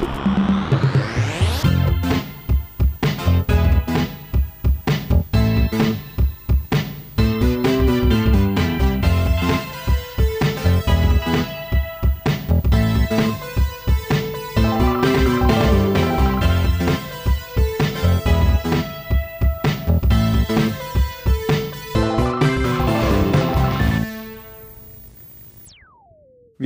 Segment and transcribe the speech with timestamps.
[0.00, 0.43] you.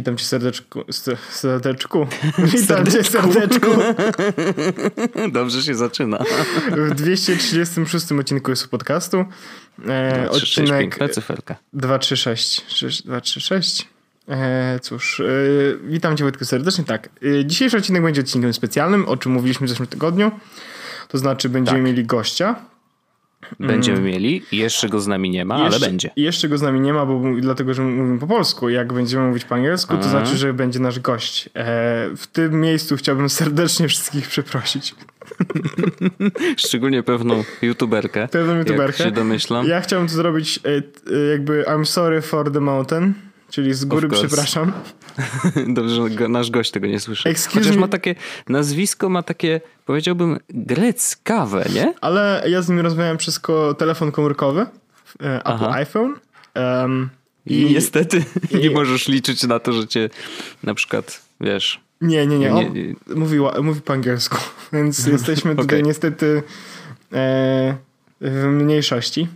[0.11, 0.85] Witam cię serdeczku.
[1.31, 2.07] Serdeczku.
[2.39, 3.71] Witam cię serdeczku.
[5.33, 6.19] Dobrze się zaczyna.
[6.71, 9.25] W 236 odcinku jest podcastu.
[9.87, 11.57] E, 2, 3, odcinek 6, piękna cyferka.
[11.73, 13.05] 236.
[13.05, 13.89] 236.
[14.29, 15.25] E, cóż, e,
[15.85, 16.85] witam cię Wojtku serdecznie.
[16.85, 20.31] Tak, e, dzisiejszy odcinek będzie odcinkiem specjalnym, o czym mówiliśmy w zeszłym tygodniu.
[21.09, 21.87] To znaczy będziemy tak.
[21.87, 22.57] mieli gościa.
[23.61, 24.11] Będziemy mm.
[24.11, 24.43] mieli.
[24.53, 26.11] Jeszcze go z nami nie ma, jeszcze, ale będzie.
[26.17, 28.69] Jeszcze go z nami nie ma, bo dlatego, że mówimy po polsku.
[28.69, 31.47] Jak będziemy mówić po angielsku, to znaczy, że będzie nasz gość.
[31.47, 31.51] E,
[32.17, 34.95] w tym miejscu chciałbym serdecznie wszystkich przeprosić.
[36.57, 38.29] Szczególnie pewną youtuberkę.
[38.29, 39.03] Pewną youtuberkę.
[39.03, 39.67] Jak się domyślam.
[39.67, 43.15] Ja chciałbym to zrobić e, e, jakby I'm sorry for the mountain.
[43.51, 44.73] Czyli z góry przepraszam.
[45.69, 47.29] Dobrze, że nasz gość tego nie słyszy.
[47.29, 47.81] Excuse Chociaż me.
[47.81, 48.15] ma takie,
[48.49, 51.95] nazwisko ma takie, powiedziałbym, greckawe, nie?
[52.01, 55.73] Ale ja z nim rozmawiałem przez ko telefon komórkowy, e, Apple Aha.
[55.73, 56.15] iPhone.
[56.55, 57.11] Um,
[57.47, 60.11] I, I, niestety i, nie możesz liczyć na to, że cię
[60.63, 61.81] na przykład, wiesz...
[62.01, 62.51] Nie, nie, nie.
[62.51, 62.95] nie, nie.
[63.15, 64.39] Mówi, mówi po angielsku,
[64.73, 65.83] więc jesteśmy tutaj okay.
[65.83, 66.43] niestety
[67.13, 67.77] e,
[68.21, 69.29] w mniejszości.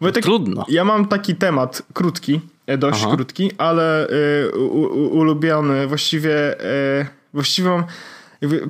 [0.00, 0.64] Wojtek, Trudno.
[0.68, 3.14] Ja mam taki temat krótki, E, dość Aha.
[3.16, 6.60] krótki, ale y, u, u, ulubiony, właściwie,
[7.00, 7.84] y, właściwie mam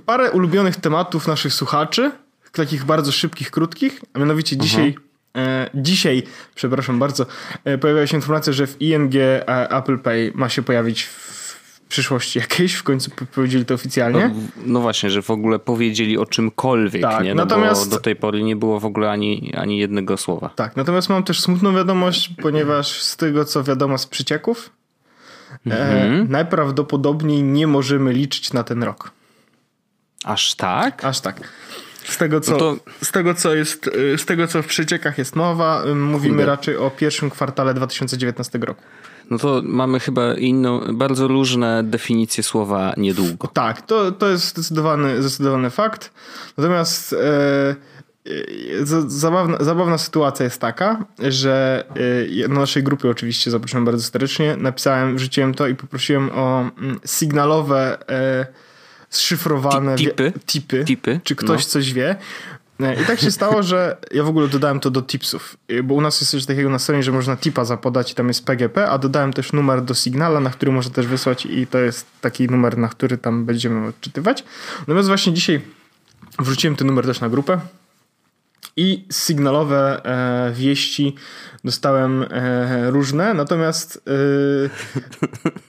[0.07, 2.11] parę ulubionych tematów naszych słuchaczy,
[2.53, 4.95] takich bardzo szybkich, krótkich, a mianowicie dzisiaj
[5.37, 6.23] e, dzisiaj,
[6.55, 7.27] przepraszam bardzo,
[7.81, 9.13] pojawiła się informacja, że w ING
[9.47, 11.03] Apple Pay ma się pojawić
[11.95, 14.29] przyszłości jakiejś, w końcu powiedzieli to oficjalnie.
[14.29, 14.35] No,
[14.67, 17.35] no, właśnie, że w ogóle powiedzieli o czymkolwiek, tak, nie?
[17.35, 20.51] No natomiast do tej pory nie było w ogóle ani, ani jednego słowa.
[20.57, 24.71] Tak, natomiast mam też smutną wiadomość, ponieważ z tego co wiadomo z przycieków,
[25.67, 26.21] e, mhm.
[26.21, 29.11] e, najprawdopodobniej nie możemy liczyć na ten rok.
[30.25, 31.05] Aż tak?
[31.05, 31.49] Aż tak.
[32.05, 32.77] Z tego, co, no to...
[33.03, 36.47] z, tego, co jest, e, z tego, co w przeciekach jest mowa, mówimy Kurde.
[36.47, 38.83] raczej o pierwszym kwartale 2019 roku.
[39.31, 43.49] No to mamy chyba inną, bardzo różne definicje słowa niedługo.
[43.49, 46.11] Tak, to, to jest zdecydowany, zdecydowany fakt.
[46.57, 47.17] Natomiast e,
[48.27, 51.85] e zabawna, zabawna sytuacja jest taka, że
[52.45, 57.01] e, na naszej grupie oczywiście zaprosiłem bardzo serdecznie, napisałem, wrzuciłem to i poprosiłem o mm,
[57.05, 58.47] sygnalowe e,
[59.11, 61.21] szyfrowane tipy, tipy, tipy.
[61.25, 61.71] czy ktoś no.
[61.71, 62.17] coś wie.
[62.81, 66.21] I tak się stało, że ja w ogóle dodałem to do tipsów, bo u nas
[66.21, 69.33] jest coś takiego na stronie, że można tipa zapodać i tam jest PGP, a dodałem
[69.33, 72.89] też numer do Signala, na który można też wysłać i to jest taki numer, na
[72.89, 74.45] który tam będziemy odczytywać.
[74.81, 75.61] Natomiast właśnie dzisiaj
[76.39, 77.61] wrzuciłem ten numer też na grupę
[78.77, 81.15] i sygnalowe e, wieści
[81.65, 84.03] dostałem e, różne, natomiast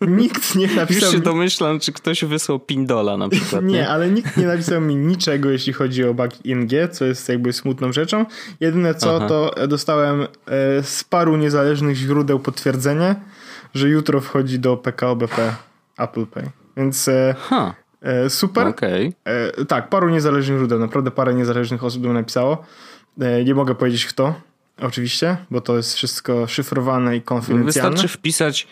[0.01, 1.03] e, nikt nie napisał...
[1.03, 3.63] Już się domyślam, czy ktoś wysłał Pindola na przykład.
[3.65, 7.29] nie, nie, ale nikt nie napisał mi niczego, jeśli chodzi o bug ING, co jest
[7.29, 8.25] jakby smutną rzeczą.
[8.59, 9.27] Jedyne co, Aha.
[9.27, 10.27] to dostałem e,
[10.83, 13.15] z paru niezależnych źródeł potwierdzenie,
[13.73, 15.55] że jutro wchodzi do PKO BP
[15.97, 16.49] Apple Pay.
[16.77, 17.09] Więc...
[17.49, 17.73] Huh.
[18.05, 18.67] E, super.
[18.67, 19.13] Okay.
[19.23, 22.65] E, tak, paru niezależnych źródeł, naprawdę parę niezależnych osób mi napisało.
[23.21, 24.33] E, nie mogę powiedzieć kto,
[24.81, 27.91] oczywiście, bo to jest wszystko szyfrowane i konfidencjalne.
[27.91, 28.67] Wystarczy wpisać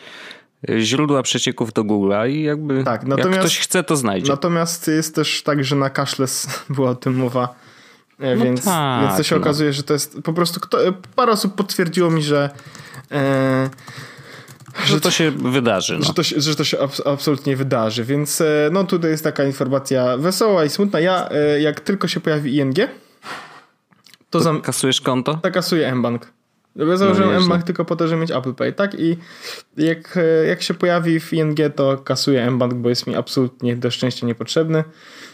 [0.70, 4.32] e, źródła przecieków do Google'a i jakby tak, natomiast, jak ktoś chce, to znajdzie.
[4.32, 7.56] Natomiast jest też tak, że na cashless była o tym mowa,
[8.20, 9.42] e, no więc, tak, więc to się no.
[9.42, 10.78] okazuje, że to jest po prostu kto,
[11.16, 12.50] parę osób potwierdziło mi, że
[13.12, 13.70] e,
[14.86, 15.98] że to się wydarzy.
[15.98, 16.06] No.
[16.06, 20.66] Że, to się, że to się absolutnie wydarzy, więc no tutaj jest taka informacja wesoła
[20.66, 21.00] i smutna.
[21.00, 21.30] Ja
[21.60, 22.76] jak tylko się pojawi ING,
[24.34, 24.62] to, to zam...
[24.62, 25.36] kasujesz konto?
[25.36, 26.32] Tak, kasuję mBank.
[26.76, 29.00] Ja założyłem no, mBank tylko po to, żeby mieć Apple Pay, tak?
[29.00, 29.18] I
[29.78, 34.28] jak, jak się pojawi w ING, to kasuję mBank, bo jest mi absolutnie do szczęścia
[34.28, 34.84] niepotrzebny.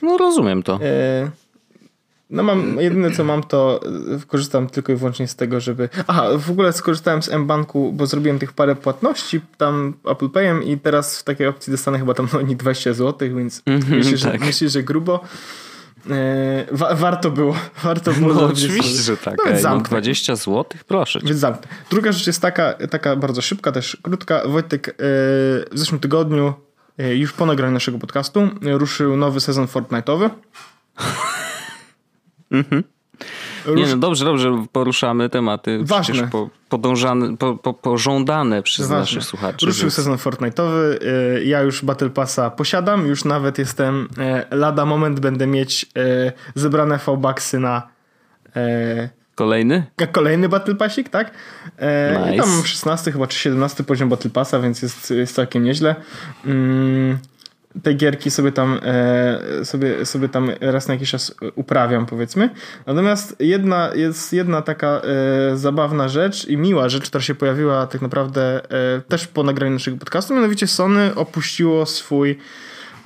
[0.01, 0.79] No rozumiem to.
[0.81, 1.31] E...
[2.29, 3.79] No mam, jedyne co mam to
[4.27, 5.89] korzystam tylko i wyłącznie z tego, żeby...
[6.07, 10.77] Aha, w ogóle skorzystałem z mBanku, bo zrobiłem tych parę płatności tam Apple Payem i
[10.77, 14.31] teraz w takiej opcji dostanę chyba tam no, nie 20 zł, więc mm -hmm, myślę,
[14.31, 14.39] tak.
[14.39, 15.23] że, myślę, że grubo.
[16.09, 17.55] E, wa warto było.
[17.83, 19.37] Warto było no, oczywiście, że tak.
[19.63, 21.19] No, no 20 zł, proszę.
[21.23, 21.67] Więc zamknę.
[21.89, 24.47] Druga rzecz jest taka, taka bardzo szybka, też krótka.
[24.47, 24.93] Wojtek e,
[25.71, 26.53] w zeszłym tygodniu,
[26.97, 30.29] e, już po nagraniu naszego podcastu, ruszył nowy sezon Fortnite'owy.
[32.51, 32.83] mhm.
[33.65, 33.77] Rusz...
[33.79, 36.27] Nie, no dobrze, dobrze, poruszamy tematy Ważne.
[36.27, 38.99] Po, podążane, po, po, pożądane przez Ważne.
[38.99, 39.65] naszych słuchaczy.
[39.65, 41.03] Ruszył sezon Fortnite'owy,
[41.37, 44.07] y, ja już Battle Passa posiadam, już nawet jestem,
[44.51, 47.87] y, lada moment będę mieć y, zebrane V-Bucksy na
[49.39, 49.83] Kolejny?
[50.11, 51.31] Kolejny Battle Passik, tak?
[51.77, 52.43] E, nice.
[52.43, 55.95] Tam 16 chyba czy 17 poziom Battle Passa, więc jest, jest całkiem nieźle.
[56.45, 57.17] Mm,
[57.83, 62.49] te gierki sobie tam, e, sobie, sobie tam raz na jakiś czas uprawiam, powiedzmy.
[62.85, 68.01] Natomiast jedna, jest jedna taka e, zabawna rzecz i miła rzecz, która się pojawiła tak
[68.01, 68.61] naprawdę
[68.97, 72.37] e, też po nagraniu naszego podcastu, mianowicie Sony opuściło swój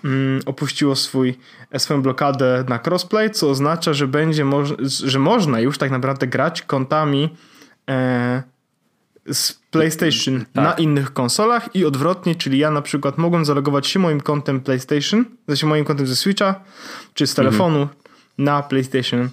[0.03, 1.39] mm, opuściło swój,
[1.71, 4.73] e, swoją blokadę na crossplay, co oznacza, że będzie moż
[5.05, 7.29] że można już tak naprawdę grać kontami
[7.89, 8.43] e,
[9.31, 10.63] z PlayStation tak.
[10.63, 15.25] na innych konsolach i odwrotnie, czyli ja na przykład mogłem zalogować się moim kontem PlayStation,
[15.47, 16.63] znaczy moim kontem ze Switcha
[17.13, 17.97] czy z telefonu mhm.
[18.37, 19.29] na PlayStation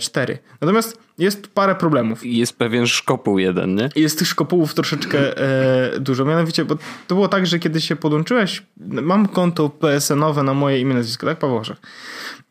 [0.00, 0.38] 4.
[0.60, 2.26] Natomiast jest parę problemów.
[2.26, 3.88] Jest pewien szkopuł jeden, nie?
[3.96, 6.24] Jest tych szkopułów troszeczkę e, dużo.
[6.24, 6.76] Mianowicie, bo
[7.06, 11.38] to było tak, że kiedy się podłączyłeś, mam konto PSN-owe na moje imię, nazwisko, tak?
[11.38, 11.76] Paweł Orzech.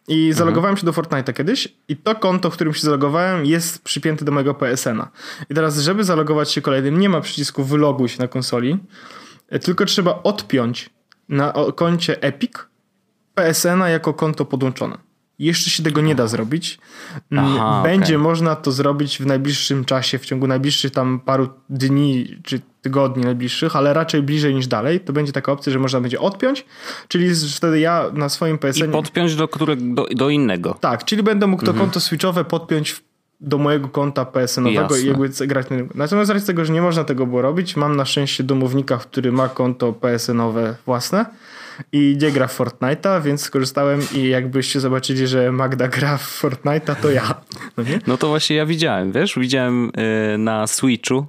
[0.08, 0.34] I mhm.
[0.34, 4.32] zalogowałem się do Fortnite'a kiedyś i to konto, w którym się zalogowałem jest przypięte do
[4.32, 5.12] mojego PSN-a.
[5.50, 8.78] I teraz, żeby zalogować się kolejnym, nie ma przycisku wyloguj się na konsoli,
[9.50, 10.90] e, tylko trzeba odpiąć
[11.30, 12.52] na koncie Epic
[13.36, 15.05] PSN-a jako konto podłączone.
[15.40, 16.80] Jeszcze się tego nie da zrobić.
[17.38, 18.24] Aha, Będzie okay.
[18.24, 23.76] można to zrobić w najbliższym czasie, w ciągu najbliższych tam paru dni czy tygodni najbliższych,
[23.76, 25.00] ale raczej bliżej niż dalej.
[25.00, 26.66] To będzie taka opcja, że można będzie odpiąć,
[27.08, 28.90] czyli wtedy ja na swoim PSN.
[28.90, 30.78] I podpiąć do, którego, do, do innego.
[30.82, 31.86] Tak, czyli będę mógł to mhm.
[31.86, 33.04] konto switchowe podpiąć
[33.46, 37.04] do mojego konta PSN-owego i jakby grać na Natomiast z racji tego, że nie można
[37.04, 41.26] tego było robić, mam na szczęście domownika, który ma konto PSN-owe własne
[41.92, 46.96] i nie gra w Fortnite'a, więc skorzystałem i jakbyście zobaczyli, że Magda gra w Fortnite'a,
[46.96, 47.42] to ja.
[47.78, 48.00] No, nie?
[48.08, 49.92] no to właśnie ja widziałem, wiesz, widziałem
[50.34, 51.26] y, na Switchu,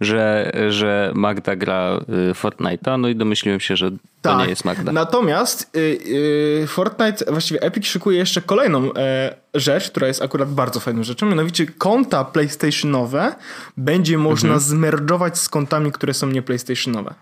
[0.00, 2.00] że, że Magda gra
[2.30, 4.38] y, Fortnite'a, no i domyśliłem się, że to tak.
[4.38, 4.92] nie jest Magda.
[4.92, 11.02] Natomiast yy, Fortnite, właściwie Epic szykuje jeszcze kolejną e, rzecz, która jest akurat bardzo fajną
[11.02, 13.34] rzeczą, mianowicie konta PlayStationowe
[13.76, 14.60] będzie można mhm.
[14.60, 17.14] zmerdżować z kontami, które są nie PlayStationowe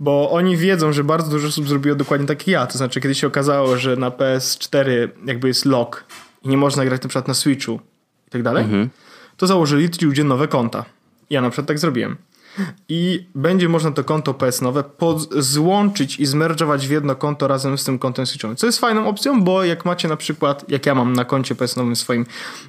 [0.00, 2.66] bo oni wiedzą, że bardzo dużo osób zrobiło dokładnie tak jak ja.
[2.66, 6.04] To znaczy, kiedy się okazało, że na PS4 jakby jest lock
[6.42, 7.80] i nie można grać na przykład na Switchu
[8.28, 8.90] i tak dalej, mhm.
[9.36, 10.84] to założyli ci ludzie nowe konta.
[11.30, 12.16] Ja na przykład tak zrobiłem.
[12.88, 14.84] I będzie można to konto PS nowe
[15.38, 18.56] złączyć i zmerdżować w jedno konto razem z tym kontem Switchowym.
[18.56, 21.76] Co jest fajną opcją, bo jak macie na przykład, jak ja mam na koncie PS
[21.76, 22.26] nowym swoim,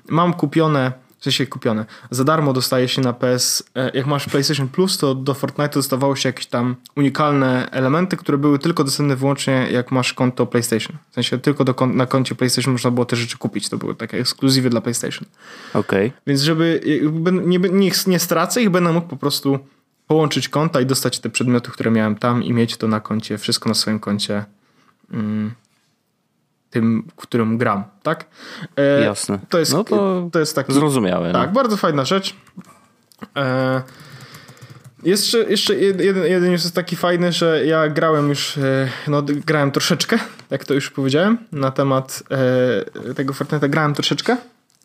[0.10, 1.86] mam kupione w sensie kupione.
[2.12, 6.16] Za darmo dostaje się na PS, e, jak masz PlayStation Plus, to do Fortnite dostawało
[6.16, 10.98] się jakieś tam unikalne elementy, które były tylko dostępne wyłącznie jak masz konto PlayStation.
[11.12, 13.70] W sensie tylko do, na koncie PlayStation można było te rzeczy kupić.
[13.70, 15.26] To były takie ekskluzywy dla PlayStation.
[15.74, 16.08] Okej.
[16.08, 16.22] Okay.
[16.28, 16.82] Więc żeby
[17.46, 19.60] nie, nie, nie stracę ich, będę mógł po prostu
[20.08, 23.70] połączyć konta i dostać te przedmioty, które miałem tam i mieć to na koncie, wszystko
[23.70, 24.46] na swoim koncie.
[25.12, 25.52] Mm
[26.72, 28.26] tym, którym gram, tak?
[28.78, 29.40] E, Jasne.
[29.50, 31.32] To jest, no to, to jest taki, zrozumiałe.
[31.34, 31.54] Tak, no.
[31.54, 32.36] bardzo fajna rzecz.
[33.36, 33.82] E,
[35.04, 40.20] jeszcze, jeszcze jeden, jeden jest taki fajny, że ja grałem już, e, no grałem troszeczkę,
[40.50, 42.24] jak to już powiedziałem, na temat
[43.08, 44.38] e, tego Fortnite'a grałem troszeczkę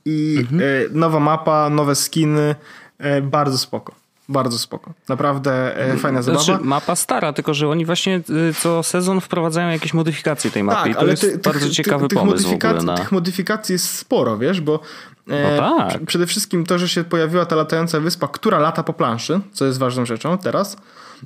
[0.05, 0.61] i mhm.
[0.61, 2.55] E, nowa mapa, nowe skiny,
[2.99, 4.06] e, bardzo spoko.
[4.29, 4.93] Bardzo spoko.
[5.09, 6.45] Naprawdę e, fajna zabawa.
[6.45, 10.83] Znaczy, mapa stara, tylko że oni właśnie y, co sezon wprowadzają jakieś modyfikacje tej mapy
[10.83, 12.97] tak, i to ale jest ty, bardzo ty, ciekawy ty, pomysł w ogóle na...
[12.97, 14.81] Tych modyfikacji jest sporo, wiesz, bo
[15.29, 16.05] e, no tak.
[16.07, 19.79] przede wszystkim to, że się pojawiła ta latająca wyspa, która lata po planszy, co jest
[19.79, 20.77] ważną rzeczą teraz.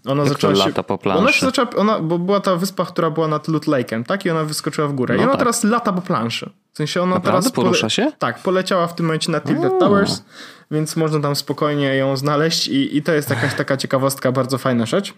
[0.06, 1.22] Ona Jak zaczęła się, lata po planszy?
[1.22, 4.26] Ona się zaczęła, ona, bo była ta wyspa, która była nad Loot Lake'em, tak?
[4.26, 5.14] I ona wyskoczyła w górę.
[5.14, 5.38] No I ona tak.
[5.38, 6.50] teraz lata po planszy.
[6.72, 7.42] W sensie ona Naprawdę?
[7.42, 7.52] teraz...
[7.52, 8.12] Porusza się?
[8.18, 10.22] Tak, poleciała w tym momencie na Tilted Towers
[10.70, 14.86] więc można tam spokojnie ją znaleźć i, i to jest jakaś taka ciekawostka, bardzo fajna
[14.86, 15.14] rzecz.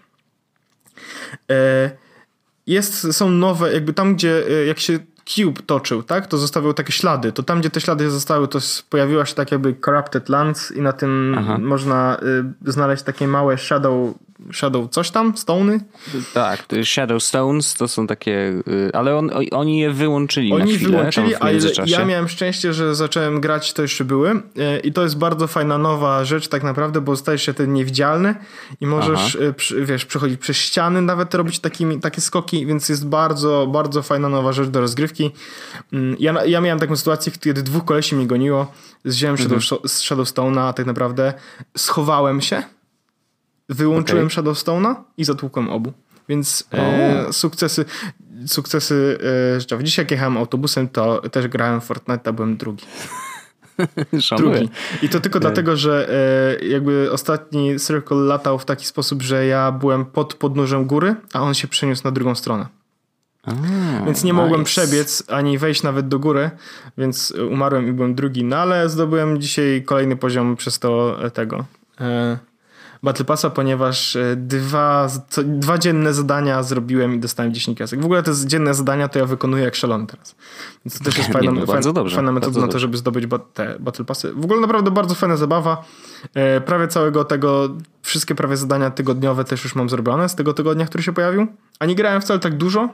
[1.51, 1.91] E,
[2.67, 6.93] jest, są nowe, jakby tam, gdzie e, jak się Cube toczył, tak, to zostawiał takie
[6.93, 7.33] ślady.
[7.33, 8.59] To tam, gdzie te ślady zostały, to
[8.91, 11.59] pojawiła się tak jakby Corrupted Lands i na tym Aha.
[11.59, 12.17] można
[12.67, 14.15] y, znaleźć takie małe shadow
[14.53, 15.37] Shadow coś tam?
[15.37, 15.81] Stony?
[16.35, 20.91] Tak, Shadow Stones to są takie, y, ale on, oni je wyłączyli Oni na chwilę,
[20.91, 21.51] wyłączyli, a
[21.87, 24.41] ja miałem szczęście, że zacząłem grać, to jeszcze były y,
[24.85, 28.35] i to jest bardzo fajna nowa rzecz tak naprawdę, bo stajesz się ten niewidzialny
[28.81, 29.75] i możesz, Aha.
[29.79, 34.29] Y, wiesz, przechodzić przez ściany, nawet robić takimi, takie skoki, więc jest bardzo, bardzo fajna
[34.29, 35.31] nowa rzecz do rozgrywki.
[35.93, 38.73] Mm, ja, ja miałem taką sytuację, kiedy dwóch kolesi mnie goniło,
[39.05, 39.61] zziąłem mhm.
[39.61, 41.33] Shadow, Shadowstone'a, a tak naprawdę
[41.77, 42.63] schowałem się
[43.69, 44.43] Wyłączyłem okay.
[44.43, 45.93] Shadowstone'a i zatłukłem obu.
[46.29, 47.85] Więc e, sukcesy,
[48.47, 49.19] sukcesy
[49.79, 49.85] e.
[49.85, 52.85] Dzisiaj jak jechałem autobusem, to też grałem w Fortnite, byłem drugi.
[54.39, 54.69] Drugi.
[55.03, 56.09] I to tylko dlatego, że
[56.61, 61.41] e, jakby ostatni Circle latał w taki sposób, że ja byłem pod podnóżem góry, a
[61.41, 62.67] on się przeniósł na drugą stronę.
[63.43, 63.53] A,
[64.07, 64.43] więc nie nice.
[64.43, 66.51] mogłem przebiec ani wejść nawet do góry,
[66.99, 68.45] więc umarłem i byłem drugi.
[68.45, 71.65] No ale zdobyłem dzisiaj kolejny poziom przez to e, tego.
[72.01, 72.39] E,
[73.03, 78.01] Battle Passa, ponieważ e, dwa, co, dwa dzienne zadania zrobiłem i dostałem 10 kasek.
[78.01, 80.35] W ogóle te dzienne zadania to ja wykonuję jak szalony teraz.
[80.85, 83.77] Więc to też jest fajna, no, fajna, dobrze, fajna metoda na to, żeby zdobyć te
[83.81, 84.33] Battle Passy.
[84.33, 85.85] W ogóle naprawdę bardzo fajna zabawa.
[86.35, 87.69] E, prawie całego tego,
[88.03, 91.47] wszystkie prawie zadania tygodniowe też już mam zrobione z tego tygodnia, który się pojawił.
[91.79, 92.89] A nie grałem wcale tak dużo,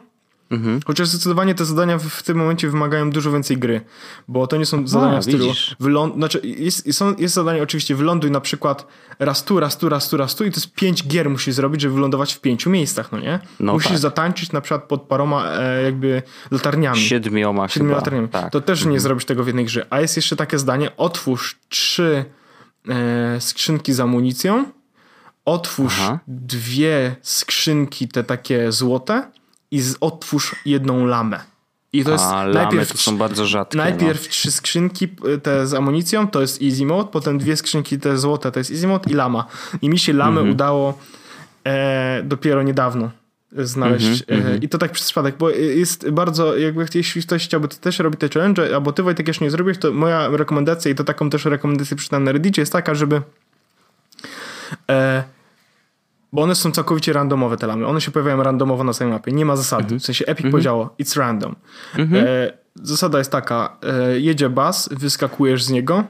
[0.50, 0.80] Mhm.
[0.86, 3.80] Chociaż zdecydowanie te zadania w, w, tym momencie wymagają dużo więcej gry,
[4.28, 6.14] bo to nie są zadania A, w stylu wyląd...
[6.14, 8.86] znaczy jest, są, jest zadanie oczywiście wyląduj na przykład
[9.18, 11.80] raz tu, raz tu, raz tu, raz tu i to jest pięć gier musisz zrobić,
[11.80, 13.38] żeby wylądować w pięciu miejscach, no nie?
[13.60, 13.98] No musisz tak.
[13.98, 17.00] zatańczyć na przykład pod paroma e, jakby latarniami.
[17.00, 18.28] Siedmioma Siedmioma latarniami.
[18.28, 18.52] Tak.
[18.52, 18.92] To też mhm.
[18.92, 19.86] nie zrobisz tego w jednej grze.
[19.90, 22.24] A jest jeszcze takie zdanie, otwórz trzy
[22.88, 24.64] e, skrzynki z amunicją,
[25.44, 26.18] otwórz Aha.
[26.28, 29.30] dwie skrzynki te takie złote
[29.70, 31.40] i z, otwórz jedną lamę.
[31.92, 33.78] I to jest A, najpierw, to są bardzo rzadkie.
[33.78, 34.30] Najpierw no.
[34.30, 35.08] trzy skrzynki
[35.42, 38.86] te z amunicją, to jest easy mode, potem dwie skrzynki te złote, to jest easy
[38.86, 39.46] mode i lama.
[39.82, 40.54] I mi się lamy mm -hmm.
[40.54, 40.98] udało
[41.64, 43.10] e, dopiero niedawno
[43.52, 44.24] znaleźć.
[44.28, 47.68] Mm -hmm, e, I to tak przez przypadek, bo jest bardzo, jakby jeśli ktoś chciałby
[47.68, 51.04] też robić te challenge, albo ty Wojtek jeszcze nie zrobisz, to moja rekomendacja i to
[51.04, 53.22] taką też rekomendację przeczytałem na Reddicie jest taka, żeby
[54.90, 55.24] e,
[56.32, 57.86] bo one są całkowicie randomowe te lamy.
[57.86, 59.32] One się pojawiają randomowo na samej mapie.
[59.32, 59.82] Nie ma zasady.
[59.82, 60.00] Mhm.
[60.00, 60.50] W sensie Epic mhm.
[60.52, 61.54] powiedziało it's random.
[61.96, 62.26] Mhm.
[62.26, 63.76] E, zasada jest taka.
[63.82, 66.04] E, jedzie bus, wyskakujesz z niego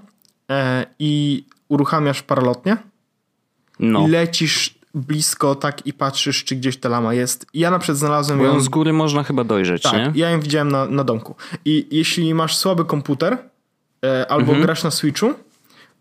[0.50, 2.76] e, i uruchamiasz paralotnie.
[3.80, 4.06] No.
[4.08, 7.46] Lecisz blisko tak i patrzysz, czy gdzieś ta lama jest.
[7.54, 8.60] Ja na przykład znalazłem Bo ją...
[8.60, 10.12] z góry można chyba dojrzeć, tak, nie?
[10.14, 11.34] ja ją widziałem na, na domku.
[11.64, 13.38] I jeśli masz słaby komputer
[14.04, 14.62] e, albo mhm.
[14.62, 15.34] grasz na Switchu,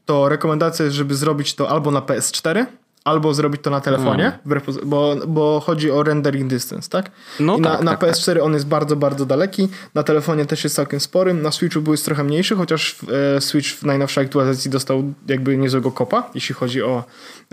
[0.05, 2.65] to rekomendacja jest, żeby zrobić to albo na PS4,
[3.07, 4.61] albo zrobić to na telefonie, hmm.
[4.83, 7.11] bo, bo chodzi o rendering distance, tak?
[7.39, 8.43] No I tak, na, tak, na PS4 tak.
[8.43, 12.23] on jest bardzo, bardzo daleki, na telefonie też jest całkiem spory, na Switchu był trochę
[12.23, 12.95] mniejszy, chociaż
[13.37, 17.03] e, Switch w najnowszej aktualizacji dostał jakby niezłego kopa, jeśli chodzi o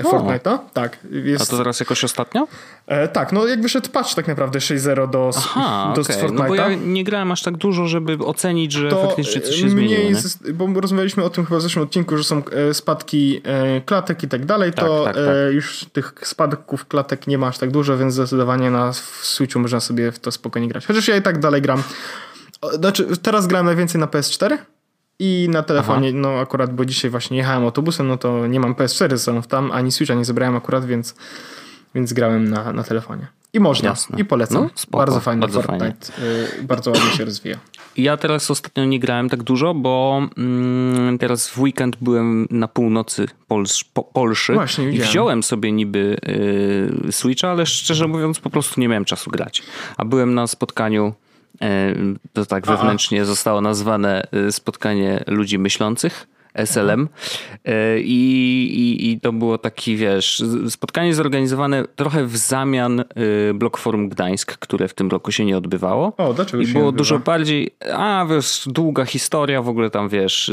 [0.03, 0.59] Fortnite'a.
[0.73, 0.99] Tak.
[1.11, 1.43] Jest...
[1.43, 2.47] A to teraz jakoś ostatnio?
[2.87, 6.17] E, tak, no jak wyszedł patch tak naprawdę 6.0 do, Aha, do okay.
[6.17, 6.33] Fortnite'a.
[6.33, 9.69] No bo ja nie grałem aż tak dużo, żeby ocenić, że to faktycznie coś się
[9.69, 10.01] zmieniło.
[10.01, 14.23] Jest, bo rozmawialiśmy o tym chyba w zeszłym odcinku, że są e, spadki e, klatek
[14.23, 15.25] i tak dalej, tak, to tak, tak.
[15.53, 20.13] Już tych spadków klatek nie ma aż tak dużo, więc zdecydowanie na Switchu można sobie
[20.13, 20.87] w to spokojnie grać.
[20.87, 21.83] Chociaż ja i tak dalej gram.
[22.73, 24.59] Znaczy, teraz grałem najwięcej na PS4,
[25.19, 26.19] i na telefonie, Aha.
[26.21, 29.93] no akurat, bo dzisiaj właśnie jechałem autobusem, no to nie mam PS4 są tam, ani
[29.93, 31.15] Switcha nie zebrałem akurat, więc,
[31.95, 33.27] więc grałem na, na telefonie.
[33.55, 34.21] I można, Jasne.
[34.21, 34.63] i polecam.
[34.63, 36.13] No, spoko, bardzo fajny bardzo Fortnite.
[36.59, 37.57] Y, bardzo ładnie się rozwija.
[37.97, 43.27] Ja teraz ostatnio nie grałem tak dużo, bo mm, teraz w weekend byłem na północy
[43.49, 46.17] Polsz, po, Polszy Właśnie, i wziąłem sobie niby
[47.09, 49.63] y, Switcha, ale szczerze mówiąc po prostu nie miałem czasu grać.
[49.97, 51.15] A byłem na spotkaniu
[51.63, 51.95] E,
[52.33, 53.27] to tak wewnętrznie Aha.
[53.27, 56.27] zostało nazwane e, spotkanie ludzi myślących.
[56.55, 57.09] SLM
[57.65, 58.15] e, I,
[58.75, 63.05] i, i to było taki, wiesz, spotkanie zorganizowane trochę w zamian
[63.55, 66.13] Blok Forum Gdańsk, które w tym roku się nie odbywało.
[66.17, 70.53] O, dlaczego I było dużo bardziej, a wiesz, długa historia, w ogóle tam, wiesz,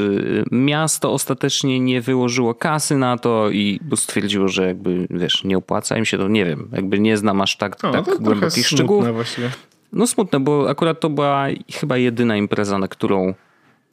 [0.51, 6.05] miasto ostatecznie nie wyłożyło kasy na to i stwierdziło, że jakby, wiesz, nie opłaca im
[6.05, 9.13] się to, nie wiem, jakby nie znam aż tak, o, tak głębokich szczegółów.
[9.13, 9.49] Właściwie.
[9.93, 13.33] No smutne, bo akurat to była chyba jedyna impreza, na którą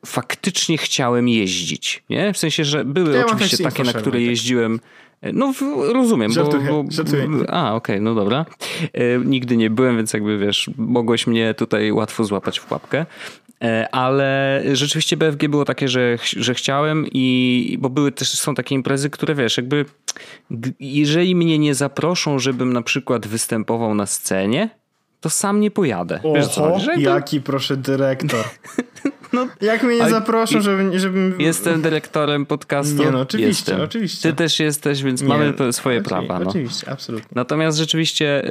[0.06, 2.02] faktycznie chciałem jeździć.
[2.10, 2.32] Nie?
[2.32, 4.26] W sensie, że były ja oczywiście takie, na które tak.
[4.26, 4.80] jeździłem.
[5.32, 5.52] No
[5.92, 6.84] rozumiem, żartuję, bo...
[6.90, 7.28] Żartuję.
[7.48, 8.46] A, okej, okay, no dobra.
[8.92, 13.06] E, nigdy nie byłem, więc jakby wiesz, mogłeś mnie tutaj łatwo złapać w pułapkę.
[13.62, 18.74] E, ale rzeczywiście BFG było takie, że, że chciałem i bo były też są takie
[18.74, 19.84] imprezy, które wiesz, jakby
[20.80, 24.68] jeżeli mnie nie zaproszą, żebym na przykład występował na scenie,
[25.20, 26.20] to sam nie pojadę.
[26.24, 26.78] Oho, Wiesz co?
[26.78, 27.02] Żeby...
[27.02, 28.44] jaki proszę dyrektor.
[29.32, 31.34] no, Jak mnie nie zaproszą, żebym, żebym...
[31.38, 33.02] Jestem dyrektorem podcastu.
[33.02, 33.80] Nie no, oczywiście, jestem.
[33.80, 34.30] oczywiście.
[34.30, 36.44] Ty też jesteś, więc nie, mamy swoje oczywiście, prawa.
[36.44, 36.50] No.
[36.50, 37.28] Oczywiście, absolutnie.
[37.34, 38.44] Natomiast rzeczywiście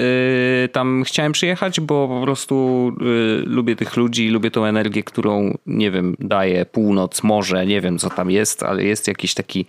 [0.63, 5.57] y, tam chciałem przyjechać, bo po prostu y, lubię tych ludzi, lubię tą energię, którą,
[5.65, 9.65] nie wiem, daje północ, morze, nie wiem co tam jest, ale jest jakiś taki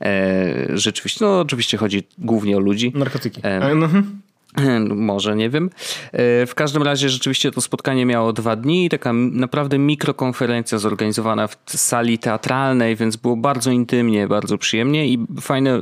[0.00, 2.92] e, rzeczywiście, no oczywiście chodzi głównie o ludzi.
[2.94, 3.40] Narkotyki.
[3.44, 4.21] E, mhm.
[4.88, 5.70] Może, nie wiem.
[6.12, 11.56] E, w każdym razie rzeczywiście to spotkanie miało dwa dni, taka naprawdę mikrokonferencja zorganizowana w
[11.66, 15.80] sali teatralnej, więc było bardzo intymnie, bardzo przyjemnie i fajne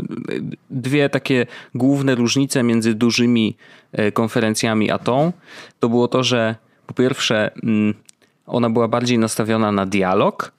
[0.71, 3.57] dwie takie główne różnice między dużymi
[3.93, 5.33] e, konferencjami a tą,
[5.81, 6.55] to było to, że
[6.87, 7.95] po pierwsze mm,
[8.47, 10.53] ona była bardziej nastawiona na dialog,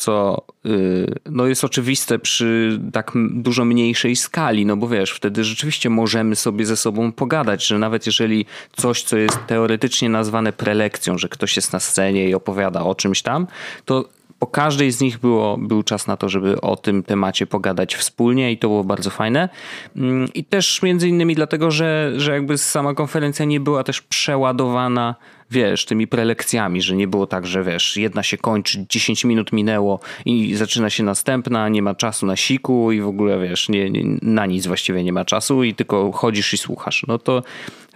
[0.00, 5.90] co y, no jest oczywiste przy tak dużo mniejszej skali, no bo wiesz, wtedy rzeczywiście
[5.90, 11.28] możemy sobie ze sobą pogadać, że nawet jeżeli coś, co jest teoretycznie nazwane prelekcją, że
[11.28, 13.46] ktoś jest na scenie i opowiada o czymś tam,
[13.84, 17.94] to po każdej z nich było, był czas na to, żeby o tym temacie pogadać
[17.94, 19.48] wspólnie i to było bardzo fajne.
[19.96, 25.14] Mm, I też między innymi dlatego, że, że jakby sama konferencja nie była też przeładowana
[25.50, 30.00] wiesz, tymi prelekcjami, że nie było tak, że wiesz, jedna się kończy, 10 minut minęło
[30.24, 34.18] i zaczyna się następna, nie ma czasu na siku i w ogóle wiesz, nie, nie,
[34.22, 37.04] na nic właściwie nie ma czasu i tylko chodzisz i słuchasz.
[37.08, 37.42] No to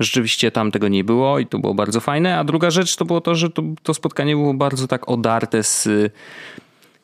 [0.00, 2.38] rzeczywiście tam tego nie było i to było bardzo fajne.
[2.38, 5.88] A druga rzecz to było to, że to, to spotkanie było bardzo tak odarte z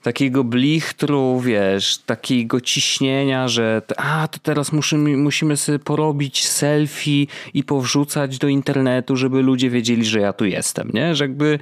[0.02, 7.64] takiego blichtru, wiesz, takiego ciśnienia, że a, to teraz musimy, musimy sobie porobić selfie i
[7.64, 11.14] powrzucać do internetu, żeby ludzie wiedzieli, że ja tu jestem, nie?
[11.14, 11.58] Że jakby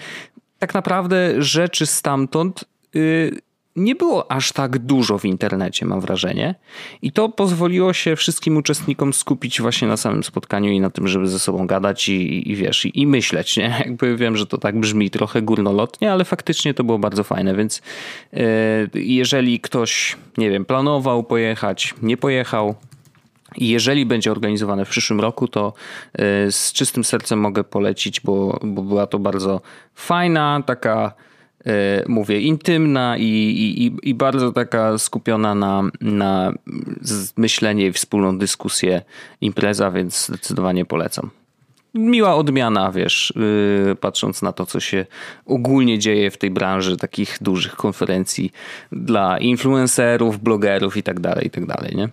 [0.59, 2.65] tak naprawdę rzeczy stamtąd
[2.95, 3.31] yy,
[3.79, 6.55] nie było aż tak dużo w internecie, mam wrażenie.
[7.03, 11.29] I to pozwoliło się wszystkim uczestnikom skupić właśnie na samym spotkaniu i na tym, żeby
[11.29, 13.75] ze sobą gadać i, i wiesz, i, i, myśleć, nie?
[13.87, 17.83] Jakby wiem, że to tak brzmi trochę górnolotnie, ale faktycznie to było bardzo fajne, więc
[18.33, 18.43] yy,
[18.95, 22.75] jeżeli ktoś, nie wiem, planował pojechać, nie pojechał,
[23.57, 25.73] jeżeli będzie organizowane w przyszłym roku, to
[26.19, 29.61] yy, z czystym sercem mogę polecić, bo, bo była to bardzo
[29.95, 31.28] fajna, taka E,
[32.09, 36.53] mówię, intymna i, i, i bardzo taka skupiona na, na
[37.37, 39.03] myślenie i wspólną dyskusję
[39.41, 41.31] impreza, więc zdecydowanie polecam.
[41.95, 43.33] Miła odmiana, wiesz,
[43.87, 45.07] yy, patrząc na to, co się
[45.47, 48.53] ogólnie dzieje w tej branży takich dużych konferencji
[48.93, 52.05] dla influencerów, blogerów i tak dalej, i tak dalej, nie?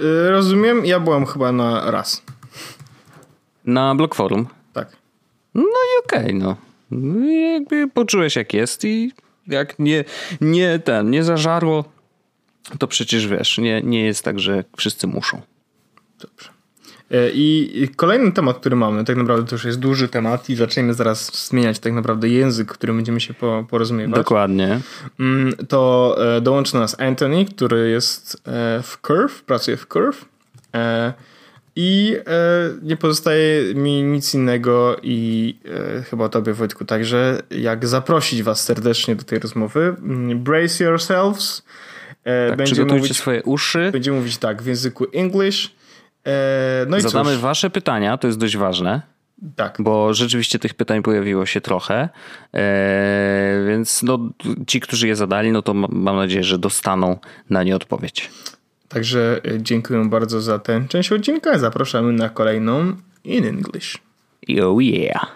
[0.00, 2.22] Y, rozumiem, ja byłem chyba na raz.
[3.64, 4.46] Na Blog Forum?
[4.72, 4.88] Tak.
[5.54, 6.56] No i okej, okay, no.
[6.94, 9.12] No i jakby poczułeś jak jest i
[9.46, 10.04] jak nie,
[10.40, 11.84] nie ten, nie zażarło,
[12.78, 15.40] to przecież wiesz, nie, nie jest tak, że wszyscy muszą.
[16.20, 16.48] Dobrze.
[17.10, 20.94] E, I kolejny temat, który mamy, tak naprawdę to już jest duży temat i zaczniemy
[20.94, 23.34] zaraz zmieniać tak naprawdę język, którym będziemy się
[23.70, 24.14] porozumiewać.
[24.14, 24.80] Dokładnie.
[25.20, 30.24] Mm, to e, dołączy do nas Anthony, który jest e, w Curve, pracuje w Curve
[31.76, 35.56] i e, nie pozostaje mi nic innego i
[35.98, 39.96] e, chyba tobie Wojtku także, jak zaprosić was serdecznie do tej rozmowy.
[39.98, 41.62] Mm, brace yourselves.
[42.24, 43.90] E, tak, będzie mówić swoje uszy.
[43.92, 45.74] Będzie mówić tak w języku English.
[46.26, 47.38] E, no i Zadamy cóż.
[47.38, 49.02] wasze pytania, to jest dość ważne.
[49.56, 49.76] Tak.
[49.78, 52.08] Bo rzeczywiście tych pytań pojawiło się trochę,
[52.54, 54.18] e, więc no,
[54.66, 57.18] ci, którzy je zadali, no to mam nadzieję, że dostaną
[57.50, 58.30] na nie odpowiedź.
[58.94, 61.58] Także dziękuję bardzo za tę część odcinka.
[61.58, 63.98] Zapraszamy na kolejną in English.
[64.62, 65.26] Oh yeah.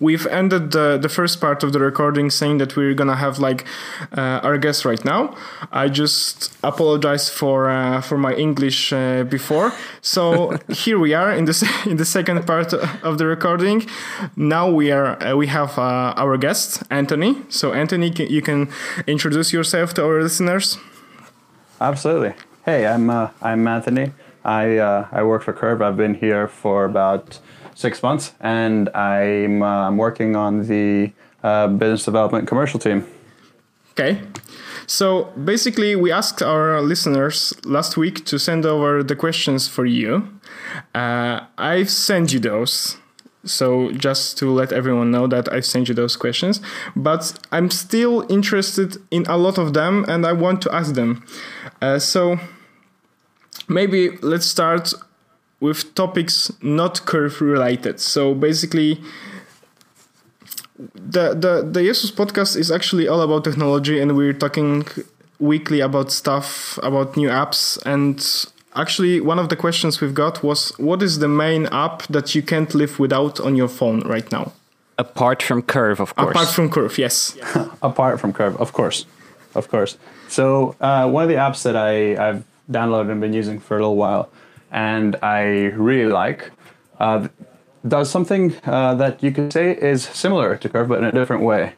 [0.00, 3.66] We've ended the, the first part of the recording saying that we're gonna have like
[4.16, 5.36] uh, our guest right now.
[5.70, 9.72] I just apologize for uh, for my English uh, before.
[10.00, 11.54] So here we are in the
[11.86, 13.86] in the second part of the recording.
[14.36, 17.34] Now we are uh, we have uh, our guest Anthony.
[17.48, 18.68] So Anthony, you can
[19.06, 20.78] introduce yourself to our listeners.
[21.80, 22.34] Absolutely.
[22.66, 24.12] Hey, I'm uh, I'm Anthony.
[24.44, 25.80] I uh, I work for Curve.
[25.80, 27.40] I've been here for about
[27.74, 31.12] six months, and I'm uh, I'm working on the
[31.42, 33.06] uh, business development commercial team.
[33.92, 34.20] Okay.
[34.86, 40.28] So basically, we asked our listeners last week to send over the questions for you.
[40.94, 42.99] Uh, I've sent you those.
[43.44, 46.60] So just to let everyone know that I've sent you those questions,
[46.94, 51.24] but I'm still interested in a lot of them and I want to ask them.
[51.80, 52.38] Uh, so
[53.68, 54.92] maybe let's start
[55.60, 58.00] with topics not curve related.
[58.00, 59.00] So basically,
[60.94, 64.86] the the the Jesus podcast is actually all about technology, and we're talking
[65.38, 68.20] weekly about stuff about new apps and
[68.74, 72.42] Actually, one of the questions we've got was what is the main app that you
[72.42, 74.52] can't live without on your phone right now?
[74.96, 76.30] Apart from Curve, of course.
[76.30, 77.36] Apart from Curve, yes.
[77.82, 79.06] Apart from Curve, of course.
[79.54, 79.98] Of course.
[80.28, 83.80] So, uh, one of the apps that I, I've downloaded and been using for a
[83.80, 84.30] little while
[84.70, 85.42] and I
[85.74, 86.50] really like
[87.00, 87.28] uh,
[87.86, 91.42] does something uh, that you could say is similar to Curve, but in a different
[91.42, 91.72] way.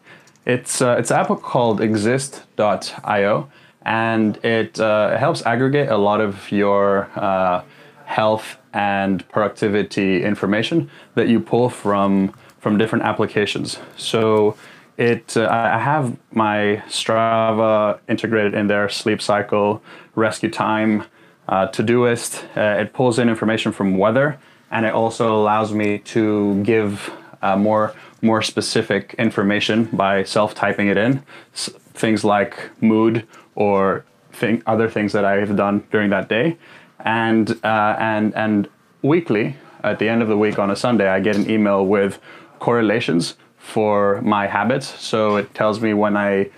[0.45, 3.49] It's, uh, it's an app called exist.io
[3.85, 7.62] and it uh, helps aggregate a lot of your uh,
[8.05, 13.79] health and productivity information that you pull from from different applications.
[13.97, 14.57] So
[14.97, 19.83] it uh, I have my Strava integrated in there, sleep cycle,
[20.14, 21.05] rescue time,
[21.49, 22.45] uh, Todoist.
[22.57, 24.38] Uh, it pulls in information from weather,
[24.71, 27.11] and it also allows me to give
[27.42, 31.23] uh, more more specific information by self typing it in.
[31.55, 36.57] S- things like mood or thing, other things that I've done during that day,
[37.01, 38.69] and uh, and and
[39.03, 42.21] weekly at the end of the week on a Sunday, I get an email with
[42.59, 44.87] correlations for my habits.
[45.01, 46.51] So it tells me when I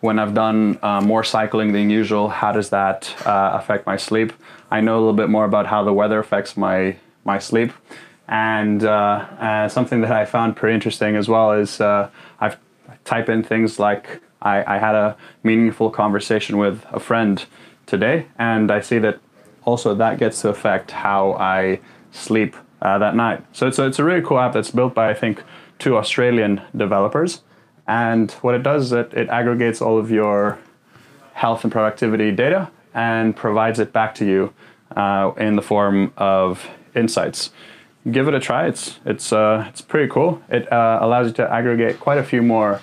[0.00, 4.32] when I've done uh, more cycling than usual, how does that uh, affect my sleep?
[4.70, 7.72] I know a little bit more about how the weather affects my my sleep,
[8.28, 12.08] and uh, uh something that I found pretty interesting as well is uh,
[12.40, 12.56] I've
[13.04, 17.44] type in things like I, I had a meaningful conversation with a friend
[17.86, 19.18] today, and I see that
[19.64, 21.80] also that gets to affect how I
[22.12, 23.44] sleep uh, that night.
[23.52, 25.42] So it's a, it's a really cool app that's built by I think
[25.78, 27.42] two Australian developers,
[27.86, 30.58] and what it does is it, it aggregates all of your
[31.34, 34.52] health and productivity data and provides it back to you
[34.96, 37.50] uh, in the form of insights.
[38.10, 38.66] Give it a try.
[38.66, 40.40] It's it's uh, it's pretty cool.
[40.48, 42.80] It uh, allows you to aggregate quite a few more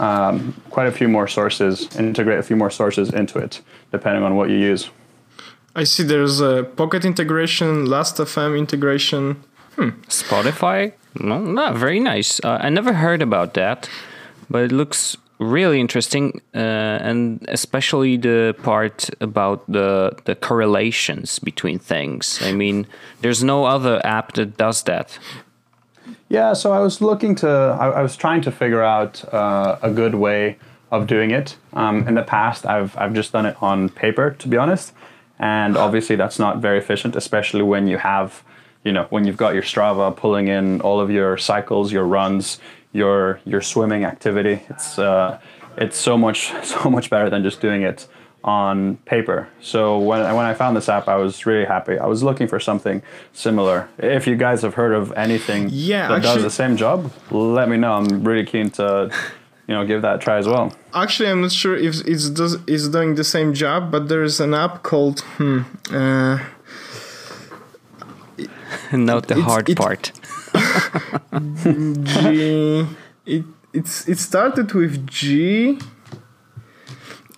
[0.00, 4.36] um, quite a few more sources, integrate a few more sources into it, depending on
[4.36, 4.90] what you use.
[5.74, 9.42] I see there's a Pocket integration, Last.fm integration.
[9.76, 9.90] Hmm.
[10.08, 10.92] Spotify?
[11.20, 12.40] No, no, very nice.
[12.42, 13.88] Uh, I never heard about that,
[14.48, 21.78] but it looks really interesting, uh, and especially the part about the the correlations between
[21.78, 22.40] things.
[22.42, 22.86] I mean,
[23.20, 25.18] there's no other app that does that.
[26.28, 29.90] Yeah, so I was looking to, I, I was trying to figure out uh, a
[29.90, 30.58] good way
[30.90, 31.56] of doing it.
[31.72, 34.92] Um, in the past, I've I've just done it on paper, to be honest
[35.38, 38.42] and obviously that's not very efficient especially when you have
[38.84, 42.58] you know when you've got your strava pulling in all of your cycles your runs
[42.96, 44.62] your your swimming activity.
[44.68, 45.40] It's uh,
[45.76, 48.08] it's so much so much better than just doing it
[48.44, 49.48] on paper.
[49.60, 51.98] So when, when i found this app i was really happy.
[51.98, 53.88] I was looking for something similar.
[53.98, 57.68] If you guys have heard of anything yeah, that actually, does the same job let
[57.68, 57.92] me know.
[57.94, 59.10] I'm really keen to
[59.66, 60.72] you know give that a try as well.
[60.94, 64.40] Actually, I'm not sure if it's does it's doing the same job, but there is
[64.40, 66.38] an app called hmm, uh,
[68.92, 70.12] Note the hard it, part.
[72.04, 72.86] G.
[73.26, 75.78] It it's it started with G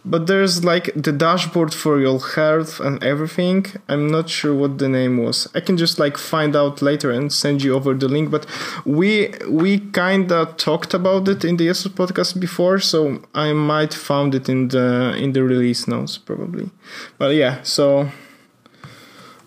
[0.09, 3.67] but there's like the dashboard for your health and everything.
[3.89, 5.49] I'm not sure what the name was.
[5.55, 8.47] I can just like find out later and send you over the link but
[8.85, 13.93] we we kind of talked about it in the yes podcast before so i might
[13.93, 16.71] found it in the in the release notes probably.
[17.19, 18.11] But yeah so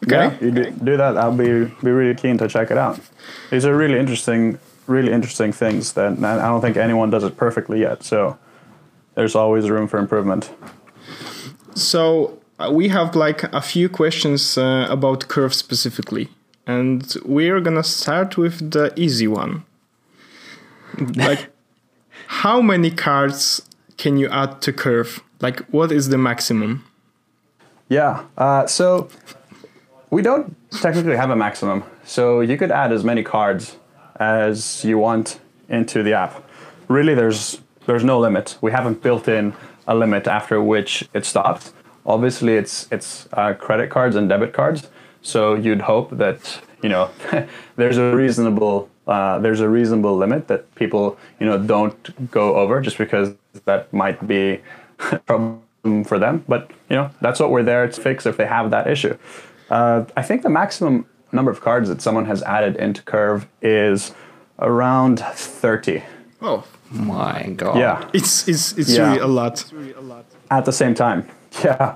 [0.03, 2.99] okay yeah, you do, do that i'll be be really keen to check it out
[3.49, 7.79] these are really interesting really interesting things that i don't think anyone does it perfectly
[7.81, 8.37] yet so
[9.15, 10.51] there's always room for improvement.
[11.75, 16.29] So uh, we have like a few questions uh, about curve specifically,
[16.65, 19.63] and we're gonna start with the easy one.
[21.15, 21.49] like,
[22.27, 23.61] how many cards
[23.97, 25.21] can you add to curve?
[25.41, 26.85] Like, what is the maximum?
[27.89, 28.23] Yeah.
[28.37, 29.09] Uh, so
[30.11, 31.83] we don't technically have a maximum.
[32.03, 33.77] So you could add as many cards
[34.17, 36.43] as you want into the app.
[36.87, 38.57] Really, there's there's no limit.
[38.61, 39.53] We haven't built in
[39.87, 41.73] a limit after which it stops.
[42.05, 44.89] Obviously, it's it's uh, credit cards and debit cards.
[45.21, 47.09] So you'd hope that you know
[47.77, 52.81] there's a reasonable uh, there's a reasonable limit that people you know don't go over
[52.81, 53.33] just because
[53.65, 54.59] that might be
[55.11, 56.43] a problem for them.
[56.49, 59.17] But you know that's what we're there to fix if they have that issue.
[59.71, 64.13] Uh, I think the maximum number of cards that someone has added into Curve is
[64.59, 66.03] around 30.
[66.41, 67.77] Oh, my God.
[67.77, 68.09] Yeah.
[68.13, 69.07] It's it's it's yeah.
[69.07, 69.65] really a lot.
[70.49, 71.27] At the same time.
[71.63, 71.95] Yeah.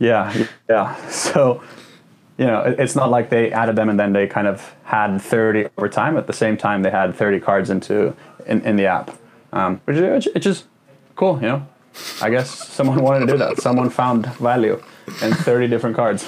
[0.00, 0.46] yeah.
[0.68, 1.08] Yeah.
[1.08, 1.62] So,
[2.36, 5.68] you know, it's not like they added them and then they kind of had 30
[5.78, 6.16] over time.
[6.16, 8.12] At the same time, they had 30 cards into
[8.46, 9.16] in, in the app,
[9.52, 10.64] um, which is it's just
[11.14, 11.36] cool.
[11.36, 11.66] You know,
[12.20, 13.58] I guess someone wanted to do that.
[13.58, 14.82] Someone found value
[15.22, 16.24] in 30 different cards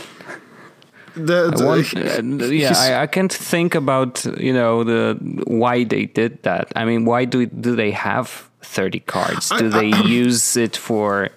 [1.14, 1.96] the, the want,
[2.42, 6.72] uh, yeah I, I, can't think about you know the why they did that.
[6.76, 9.48] I mean why do do they have 30 cards?
[9.50, 11.28] Do I, they I, use it for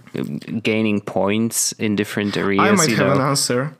[0.63, 3.13] gaining points in different areas i might have know?
[3.13, 3.75] an answer.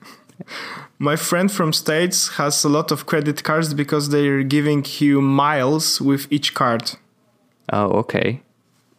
[0.98, 6.00] My friend from states has a lot of credit cards because they're giving you miles
[6.00, 6.92] with each card.
[7.72, 8.42] Oh okay.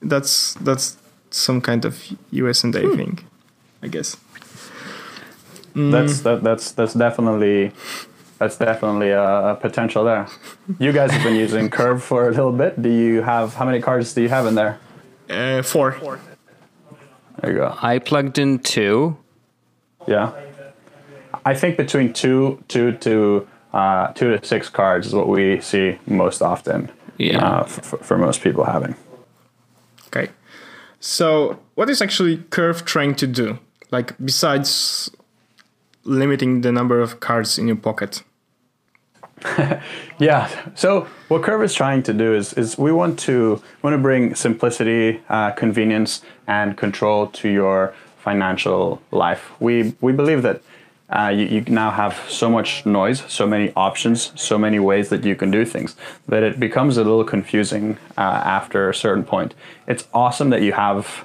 [0.02, 0.98] That's that's
[1.36, 1.94] some kind of
[2.32, 2.96] us and a hmm.
[2.96, 3.18] thing
[3.82, 4.16] i guess
[5.76, 5.92] Mm.
[5.92, 7.70] That's that, that's that's definitely
[8.38, 10.26] that's definitely a, a, potential there.
[10.78, 12.80] You guys have been using Curve for a little bit.
[12.80, 14.78] Do you have how many cards do you have in there?
[15.28, 15.92] Uh, four.
[15.92, 16.18] four.
[17.40, 17.76] There you go.
[17.82, 19.18] I plugged in two.
[20.08, 20.32] Yeah.
[21.44, 25.98] I think between two two to uh, two to six cards is what we see
[26.06, 26.90] most often.
[27.18, 27.46] Yeah.
[27.46, 28.96] Uh, f- for most people having.
[30.08, 30.32] Okay.
[31.00, 33.58] So, what is actually Curve trying to do?
[33.90, 35.10] Like, besides
[36.06, 38.22] limiting the number of cards in your pocket?
[40.18, 40.48] Yeah.
[40.74, 44.34] So what Curve is trying to do is is we want to want to bring
[44.34, 49.50] simplicity, uh, convenience, and control to your financial life.
[49.60, 50.62] We we believe that.
[51.08, 55.22] Uh, you, you now have so much noise, so many options, so many ways that
[55.22, 55.94] you can do things
[56.26, 59.54] that it becomes a little confusing uh, after a certain point.
[59.86, 61.24] It's awesome that you have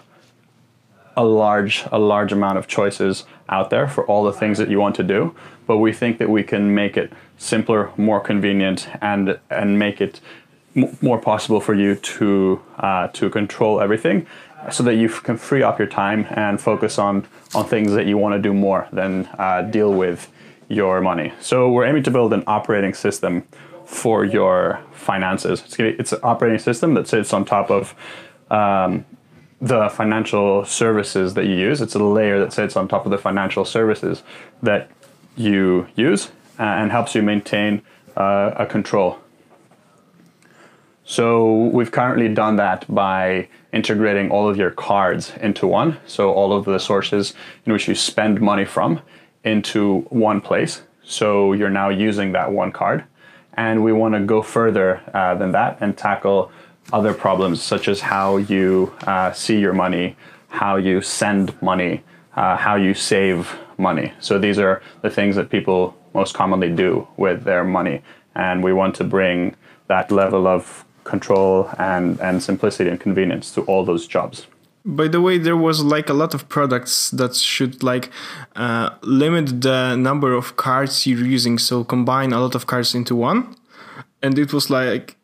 [1.15, 4.79] a large a large amount of choices out there for all the things that you
[4.79, 5.35] want to do
[5.67, 10.19] but we think that we can make it simpler more convenient and and make it
[10.75, 14.25] m- more possible for you to uh, to control everything
[14.69, 18.05] so that you f- can free up your time and focus on on things that
[18.05, 20.31] you want to do more than uh, deal with
[20.67, 21.33] your money.
[21.41, 23.43] So we're aiming to build an operating system
[23.85, 25.61] for your finances.
[25.65, 27.93] It's, it's an operating system that sits on top of
[28.49, 29.05] um,
[29.61, 31.81] the financial services that you use.
[31.81, 34.23] It's a layer that sits on top of the financial services
[34.63, 34.89] that
[35.37, 37.83] you use uh, and helps you maintain
[38.17, 39.19] uh, a control.
[41.03, 45.99] So we've currently done that by integrating all of your cards into one.
[46.07, 47.33] So all of the sources
[47.65, 49.01] in which you spend money from
[49.43, 50.81] into one place.
[51.03, 53.03] So you're now using that one card.
[53.53, 56.51] And we want to go further uh, than that and tackle
[56.93, 60.15] other problems such as how you uh, see your money,
[60.49, 62.03] how you send money,
[62.35, 64.13] uh, how you save money.
[64.19, 68.01] So these are the things that people most commonly do with their money.
[68.35, 69.55] And we want to bring
[69.87, 74.47] that level of control and, and simplicity and convenience to all those jobs.
[74.83, 78.09] By the way, there was like a lot of products that should like
[78.55, 83.15] uh, limit the number of cards you're using, so combine a lot of cards into
[83.15, 83.55] one.
[84.23, 85.17] And it was like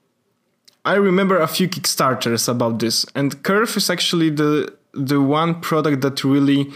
[0.88, 6.02] I remember a few Kickstarters about this, and Curve is actually the the one product
[6.02, 6.72] that really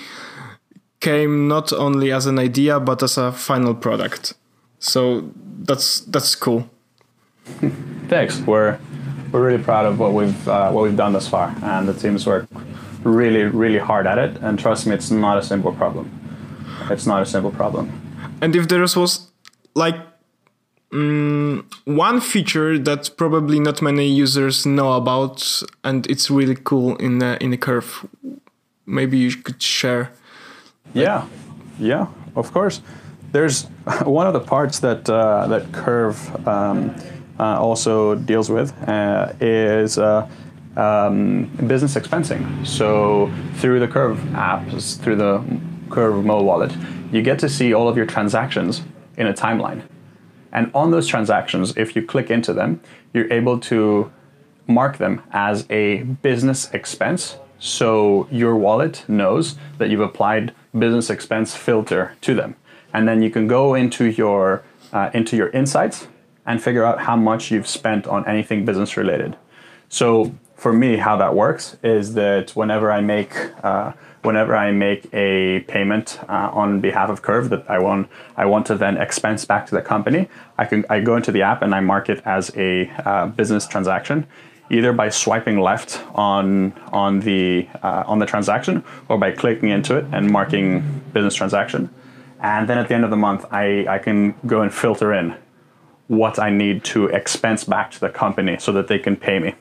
[1.00, 4.34] came not only as an idea but as a final product.
[4.80, 5.32] So
[5.64, 6.70] that's that's cool.
[8.10, 8.42] Thanks.
[8.42, 8.78] We're
[9.32, 12.28] we're really proud of what we've uh, what we've done thus far, and the team's
[12.28, 12.52] worked
[13.06, 14.36] really really hard at it.
[14.42, 16.12] And trust me, it's not a simple problem.
[16.90, 17.90] It's not a simple problem.
[18.42, 19.32] And if there was
[19.74, 19.96] like
[20.92, 27.20] mm, one feature that probably not many users know about, and it's really cool in
[27.20, 28.06] the, in the curve,
[28.86, 30.12] maybe you could share.
[30.94, 31.28] Yeah,
[31.80, 32.82] yeah, of course.
[33.32, 33.64] There's
[34.04, 36.96] one of the parts that uh, that Curve um,
[37.40, 40.30] uh, also deals with uh, is uh,
[40.76, 42.66] um, business expensing.
[42.68, 45.44] So through the Curve apps, through the
[45.90, 46.72] Curve mobile wallet,
[47.12, 48.82] you get to see all of your transactions
[49.18, 49.82] in a timeline.
[50.52, 52.82] And on those transactions, if you click into them,
[53.14, 54.12] you're able to
[54.68, 57.38] mark them as a business expense.
[57.60, 62.56] So your wallet knows that you've applied business expense filter to them.
[62.94, 66.08] And then you can go into your uh, into your insights
[66.46, 69.38] and figure out how much you've spent on anything business related.
[69.88, 73.34] So for me, how that works is that whenever I make
[73.64, 78.46] uh, whenever I make a payment uh, on behalf of Curve that I want I
[78.46, 81.62] want to then expense back to the company, I can I go into the app
[81.62, 84.28] and I mark it as a uh, business transaction,
[84.70, 89.98] either by swiping left on on the uh, on the transaction or by clicking into
[89.98, 91.90] it and marking business transaction,
[92.42, 95.36] and then at the end of the month I I can go and filter in
[96.08, 99.56] what I need to expense back to the company so that they can pay me.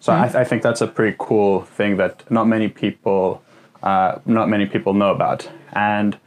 [0.00, 0.22] So mm-hmm.
[0.22, 3.42] I, th- I, think that's a pretty cool thing that not many people,
[3.82, 5.48] uh, not many people know about.
[5.72, 6.18] And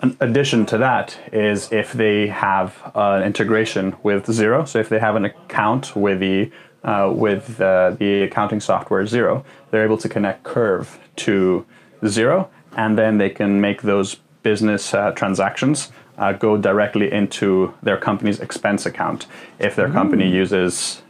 [0.00, 4.66] an addition to that is if they have an integration with Xero.
[4.66, 6.50] So if they have an account with the
[6.82, 11.66] uh, with uh, the accounting software Xero, they're able to connect Curve to
[12.02, 17.98] Xero, and then they can make those business uh, transactions uh, go directly into their
[17.98, 19.26] company's expense account
[19.58, 19.92] if their mm.
[19.92, 21.02] company uses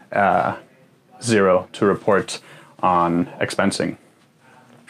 [1.21, 2.41] Xero to report
[2.83, 3.97] on expensing,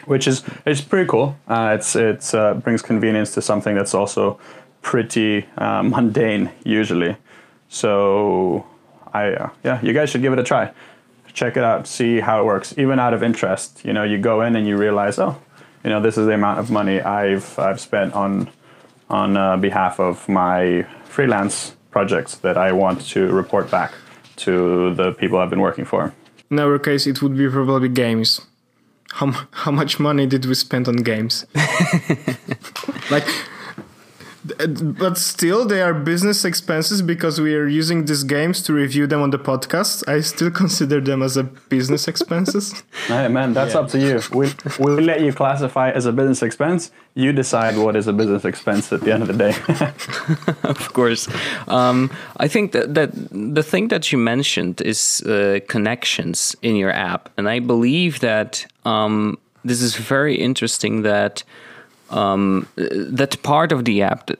[0.04, 1.36] which is it's pretty cool.
[1.48, 4.38] Uh, it's it's uh, brings convenience to something that's also
[4.82, 7.16] pretty uh, mundane usually.
[7.68, 8.66] So
[9.12, 10.72] I uh, yeah, you guys should give it a try.
[11.32, 12.74] Check it out, see how it works.
[12.76, 15.40] Even out of interest, you know, you go in and you realize, oh,
[15.84, 18.50] you know, this is the amount of money I've I've spent on
[19.08, 23.92] on uh, behalf of my freelance projects that I want to report back
[24.36, 26.14] to the people I've been working for.
[26.50, 28.40] In our case, it would be probably games.
[29.12, 31.46] How how much money did we spend on games?
[33.10, 33.26] like
[34.42, 39.20] But still, they are business expenses because we are using these games to review them
[39.20, 40.08] on the podcast.
[40.08, 42.82] I still consider them as a business expenses.
[43.06, 43.80] hey, man, that's yeah.
[43.80, 44.20] up to you.
[44.32, 46.90] We we let you classify it as a business expense.
[47.14, 49.54] You decide what is a business expense at the end of the day.
[50.68, 51.28] of course,
[51.68, 56.92] um, I think that that the thing that you mentioned is uh, connections in your
[56.92, 61.02] app, and I believe that um, this is very interesting.
[61.02, 61.44] That
[62.10, 64.30] um, that part of the app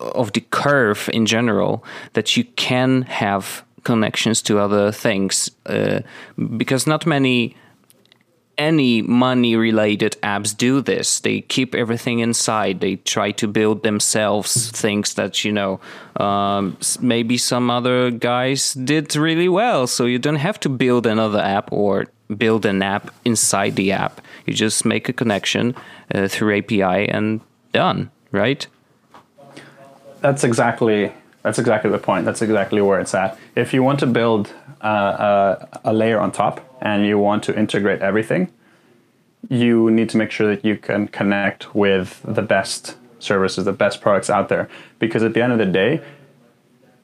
[0.00, 6.00] of the curve in general that you can have connections to other things uh,
[6.56, 7.54] because not many
[8.58, 14.70] any money related apps do this they keep everything inside they try to build themselves
[14.70, 15.78] things that you know
[16.18, 21.40] um, maybe some other guys did really well so you don't have to build another
[21.40, 25.74] app or build an app inside the app you just make a connection
[26.14, 27.40] uh, through API and
[27.72, 28.66] done, right?
[30.20, 32.24] That's exactly that's exactly the point.
[32.24, 33.38] That's exactly where it's at.
[33.54, 37.58] If you want to build uh, a, a layer on top and you want to
[37.58, 38.52] integrate everything,
[39.48, 44.00] you need to make sure that you can connect with the best services, the best
[44.00, 44.68] products out there.
[44.98, 46.00] Because at the end of the day,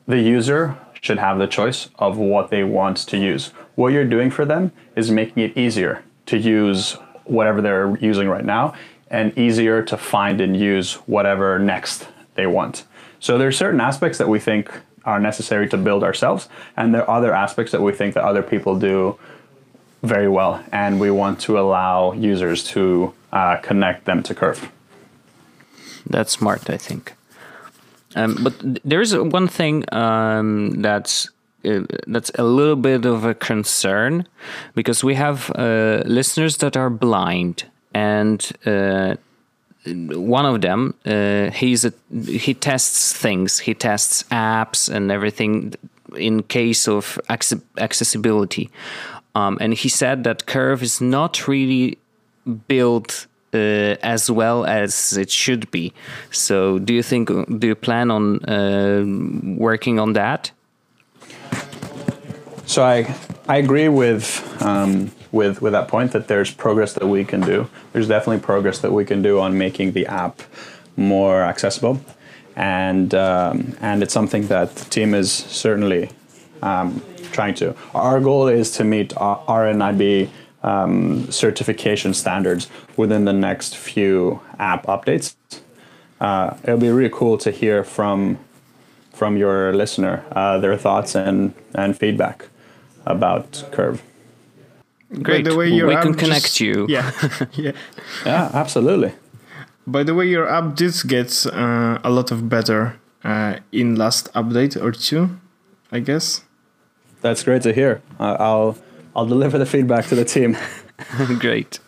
[0.06, 3.48] the user should have the choice of what they want to use.
[3.74, 6.92] What you're doing for them is making it easier to use
[7.24, 8.74] whatever they're using right now
[9.10, 12.84] and easier to find and use whatever next they want.
[13.20, 14.70] So there are certain aspects that we think
[15.04, 18.42] are necessary to build ourselves, and there are other aspects that we think that other
[18.42, 19.18] people do
[20.02, 24.70] very well, and we want to allow users to uh, connect them to Curve.
[26.08, 27.14] That's smart, I think.
[28.14, 31.30] Um, but there's one thing um, that's
[31.64, 34.26] uh, that's a little bit of a concern
[34.74, 39.14] because we have uh, listeners that are blind and uh,
[39.86, 45.72] one of them uh, he's a, he tests things he tests apps and everything
[46.16, 47.18] in case of
[47.78, 48.70] accessibility
[49.34, 51.98] um, and he said that curve is not really
[52.68, 55.92] built uh, as well as it should be.
[56.30, 59.04] So do you think do you plan on uh,
[59.58, 60.50] working on that?
[62.66, 63.14] So I
[63.48, 64.26] I agree with
[64.62, 67.68] um, with with that point that there's progress that we can do.
[67.92, 70.42] There's definitely progress that we can do on making the app
[70.96, 72.00] more accessible,
[72.56, 76.10] and um, and it's something that the team is certainly
[76.62, 77.74] um, trying to.
[77.94, 80.30] Our goal is to meet RNIB
[80.62, 85.34] um, certification standards within the next few app updates.
[86.20, 88.38] Uh, it'll be really cool to hear from
[89.12, 92.48] from your listener uh, their thoughts and and feedback
[93.06, 94.02] about Curve.
[95.20, 95.44] Great.
[95.44, 96.86] By the way, your we can connect just, you.
[96.88, 97.10] Yeah,
[97.52, 97.72] yeah,
[98.24, 99.12] yeah, absolutely.
[99.86, 104.32] By the way, your app did get uh, a lot of better uh, in last
[104.32, 105.28] update or two,
[105.90, 106.42] I guess.
[107.22, 108.02] That's great to hear.
[108.18, 108.76] I'll
[109.14, 110.56] I'll deliver the feedback to the team.
[111.38, 111.78] great.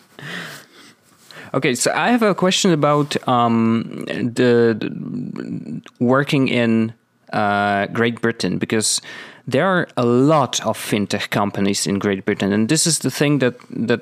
[1.52, 6.92] Okay, so I have a question about um, the, the, working in
[7.32, 9.00] uh, Great Britain because
[9.46, 13.38] there are a lot of fintech companies in Great Britain, and this is the thing
[13.38, 14.00] that that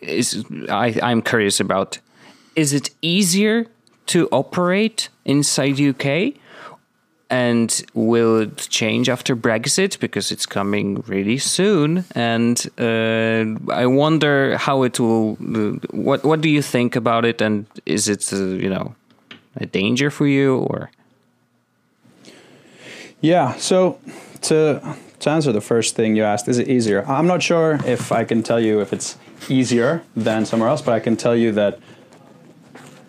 [0.00, 1.98] is I, I'm curious about.
[2.56, 3.66] Is it easier
[4.06, 6.34] to operate inside UK?
[7.28, 12.04] And will it change after Brexit because it's coming really soon?
[12.14, 15.34] And uh, I wonder how it will.
[15.90, 17.40] What What do you think about it?
[17.40, 18.94] And is it uh, you know
[19.56, 20.90] a danger for you or?
[23.20, 23.56] Yeah.
[23.56, 23.98] So
[24.42, 24.80] to
[25.18, 27.04] to answer the first thing you asked, is it easier?
[27.08, 29.16] I'm not sure if I can tell you if it's
[29.48, 31.78] easier than somewhere else, but I can tell you that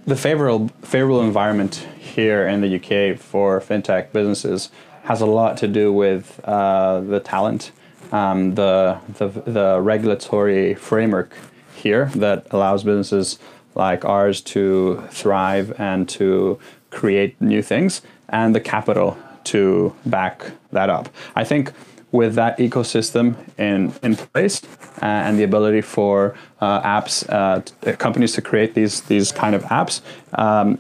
[0.07, 1.85] the favorable favorable environment
[2.17, 4.71] here in the UK for fintech businesses
[5.03, 7.71] has a lot to do with uh, the talent,
[8.11, 9.27] um, the, the
[9.57, 11.31] the regulatory framework
[11.75, 13.37] here that allows businesses
[13.75, 20.89] like ours to thrive and to create new things, and the capital to back that
[20.89, 21.09] up.
[21.35, 21.71] I think
[22.11, 24.63] with that ecosystem in, in place
[25.03, 29.53] uh, and the ability for uh, apps, uh, t- companies to create these, these kind
[29.53, 30.01] of apps,
[30.33, 30.79] um,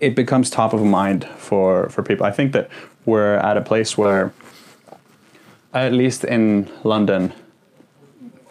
[0.00, 2.26] it becomes top of mind for, for people.
[2.26, 2.68] I think that
[3.04, 4.32] we're at a place where,
[5.72, 7.32] at least in London,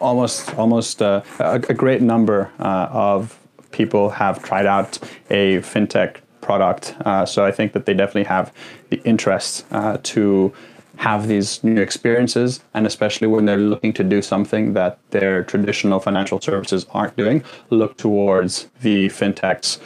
[0.00, 3.38] almost almost uh, a, a, great number uh, of
[3.70, 4.98] people have tried out
[5.28, 6.94] a fintech product.
[7.04, 8.50] Uh, so I think that they definitely have
[8.88, 10.54] the interest uh, to
[10.96, 16.00] have these new experiences, and especially when they're looking to do something that their traditional
[16.00, 19.78] financial services aren't doing, look towards the fintechs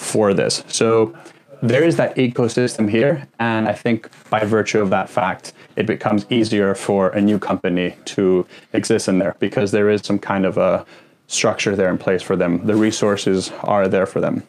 [0.00, 0.64] for this.
[0.66, 1.14] So
[1.62, 6.24] there is that ecosystem here, and I think by virtue of that fact, it becomes
[6.30, 10.56] easier for a new company to exist in there because there is some kind of
[10.56, 10.86] a
[11.26, 12.66] structure there in place for them.
[12.66, 14.42] The resources are there for them.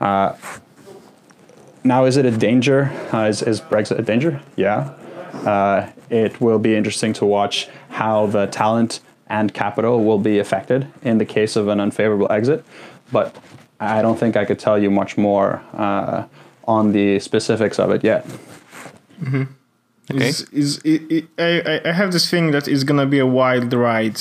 [0.00, 0.34] Uh,
[1.84, 2.90] now, is it a danger?
[3.12, 4.40] Uh, is, is Brexit a danger?
[4.56, 4.94] Yeah.
[5.44, 10.88] Uh, it will be interesting to watch how the talent and capital will be affected
[11.02, 12.64] in the case of an unfavorable exit.
[13.12, 13.36] But
[13.80, 16.24] I don't think I could tell you much more uh,
[16.64, 18.26] on the specifics of it yet.
[19.22, 19.44] Mm-hmm.
[20.10, 20.28] Okay.
[20.28, 23.72] Is, is, it, it, I, I have this thing that it's gonna be a wild
[23.72, 24.18] ride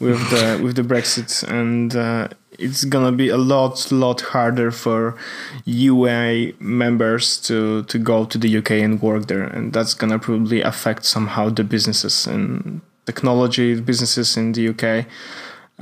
[0.00, 2.28] with the with the Brexit, and uh,
[2.58, 5.16] it's gonna be a lot lot harder for
[5.64, 10.60] UA members to to go to the UK and work there, and that's gonna probably
[10.60, 15.06] affect somehow the businesses and technology businesses in the UK,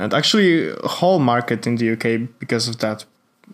[0.00, 3.04] and actually whole market in the UK because of that.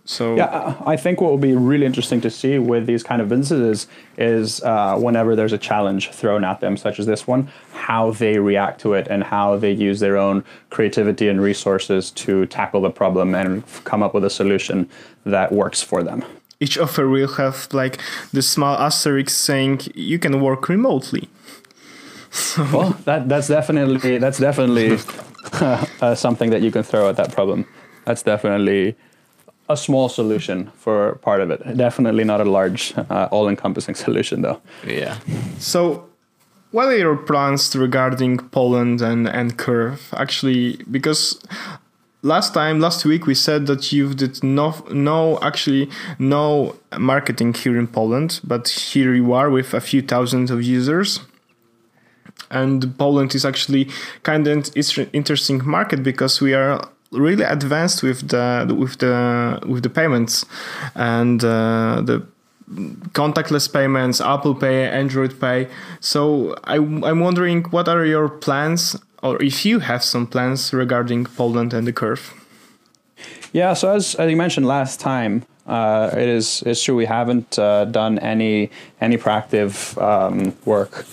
[0.05, 3.29] So yeah, I think what will be really interesting to see with these kind of
[3.29, 3.89] businesses
[4.19, 8.39] is uh, whenever there's a challenge thrown at them, such as this one, how they
[8.39, 12.91] react to it and how they use their own creativity and resources to tackle the
[12.91, 14.89] problem and come up with a solution
[15.25, 16.25] that works for them.
[16.61, 17.99] Each offer will have like
[18.33, 21.29] the small asterisk saying you can work remotely.
[22.59, 24.99] well, that that's definitely that's definitely
[26.01, 27.67] uh, something that you can throw at that problem.
[28.05, 28.97] That's definitely
[29.69, 31.77] a small solution for part of it.
[31.77, 34.61] Definitely not a large, uh, all-encompassing solution, though.
[34.87, 35.19] Yeah.
[35.59, 36.09] So,
[36.71, 40.13] what are your plans regarding Poland and and Curve?
[40.17, 41.41] Actually, because
[42.23, 45.89] last time last week we said that you did no no actually
[46.19, 51.21] no marketing here in Poland, but here you are with a few thousands of users
[52.51, 53.89] and Poland is actually
[54.23, 59.83] kind of an interesting market because we are really advanced with the with the with
[59.83, 60.45] the payments
[60.95, 62.23] and uh, the
[63.13, 65.69] contactless payments, Apple Pay, Android Pay.
[66.01, 71.27] So I, I'm wondering what are your plans, or if you have some plans regarding
[71.27, 72.35] Poland and the curve.
[73.53, 77.59] Yeah, so as, as you mentioned last time, uh, it is it's true we haven't
[77.59, 78.71] uh, done any
[79.01, 81.07] any proactive um, work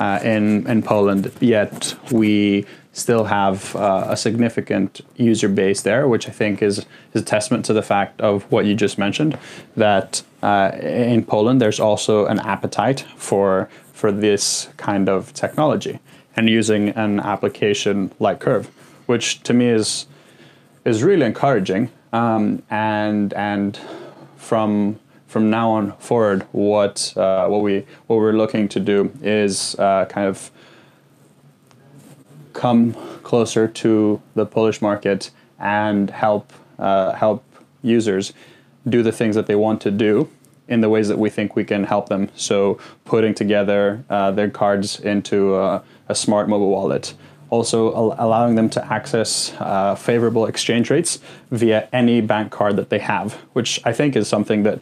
[0.00, 1.94] uh, in in Poland yet.
[2.10, 6.78] We still have uh, a significant user base there, which I think is
[7.14, 9.38] is a testament to the fact of what you just mentioned
[9.76, 15.98] that uh, in Poland there's also an appetite for for this kind of technology
[16.36, 18.66] and using an application like Curve,
[19.06, 20.06] which to me is
[20.84, 21.90] is really encouraging.
[22.12, 23.78] Um, and and
[24.36, 24.98] from
[25.30, 30.04] from now on forward, what uh, what we what we're looking to do is uh,
[30.06, 30.50] kind of
[32.52, 37.44] come closer to the Polish market and help uh, help
[37.80, 38.32] users
[38.88, 40.28] do the things that they want to do
[40.66, 42.28] in the ways that we think we can help them.
[42.34, 47.14] So putting together uh, their cards into a, a, smart mobile wallet.
[47.50, 51.18] Also al- allowing them to access uh, favorable exchange rates
[51.50, 54.78] via any bank card that they have, which I think is something that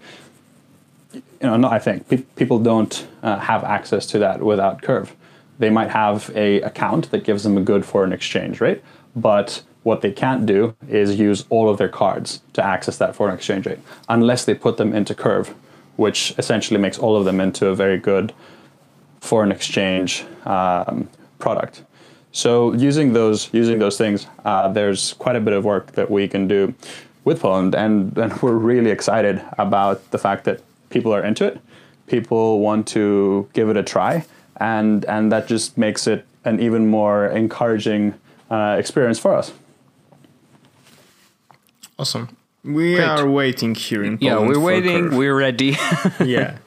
[1.40, 5.14] you know, not I think pe- people don't uh, have access to that without Curve.
[5.58, 8.82] They might have a account that gives them a good foreign exchange rate,
[9.14, 13.34] but what they can't do is use all of their cards to access that foreign
[13.34, 13.78] exchange rate
[14.08, 15.54] unless they put them into Curve,
[15.96, 18.32] which essentially makes all of them into a very good
[19.20, 21.08] foreign exchange um,
[21.38, 21.82] product.
[22.32, 26.28] So using those using those things, uh, there's quite a bit of work that we
[26.28, 26.74] can do
[27.24, 30.60] with Poland, and, and we're really excited about the fact that
[30.90, 31.60] people are into it.
[32.06, 34.24] People want to give it a try,
[34.56, 38.14] and and that just makes it an even more encouraging
[38.50, 39.52] uh, experience for us.
[41.98, 42.36] Awesome.
[42.64, 43.08] We Great.
[43.08, 44.22] are waiting here in Poland.
[44.22, 45.16] Yeah, we're waiting.
[45.16, 45.76] We're ready.
[46.24, 46.58] yeah.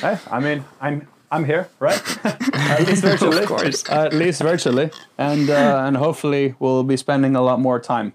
[0.00, 2.00] Hey, I mean, I'm I'm here, right?
[2.24, 3.38] at least virtually.
[3.38, 3.88] of course.
[3.90, 8.14] At least virtually, and uh, and hopefully we'll be spending a lot more time.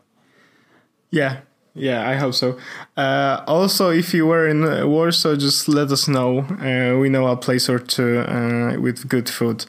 [1.11, 1.41] Yeah,
[1.75, 2.57] yeah, I hope so.
[2.97, 6.39] Uh, also, if you were in uh, Warsaw, just let us know.
[6.39, 9.65] Uh, we know a place or two uh, with good food.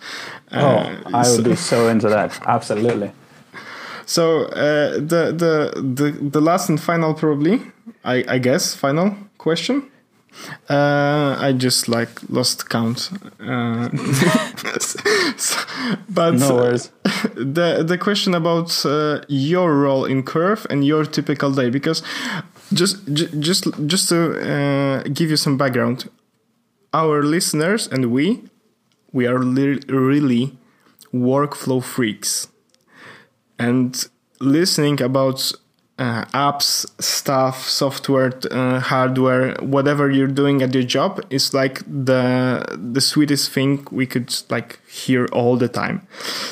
[0.50, 0.60] Uh,
[1.04, 2.38] oh, I would so be so into that.
[2.46, 3.12] Absolutely.
[4.06, 7.62] So uh, the the the the last and final, probably,
[8.04, 9.89] I I guess, final question.
[10.68, 13.10] Uh, I just like lost count.
[13.40, 13.88] Uh,
[16.08, 16.90] but no worries.
[17.34, 22.02] the the question about uh, your role in Curve and your typical day, because
[22.72, 22.96] just
[23.40, 26.08] just just to uh, give you some background,
[26.92, 28.42] our listeners and we
[29.12, 30.56] we are li- really
[31.12, 32.48] workflow freaks,
[33.58, 34.08] and
[34.40, 35.52] listening about
[36.00, 42.64] uh, apps, stuff, software, uh, hardware, whatever you're doing at your job is like the
[42.92, 46.00] the sweetest thing we could like hear all the time.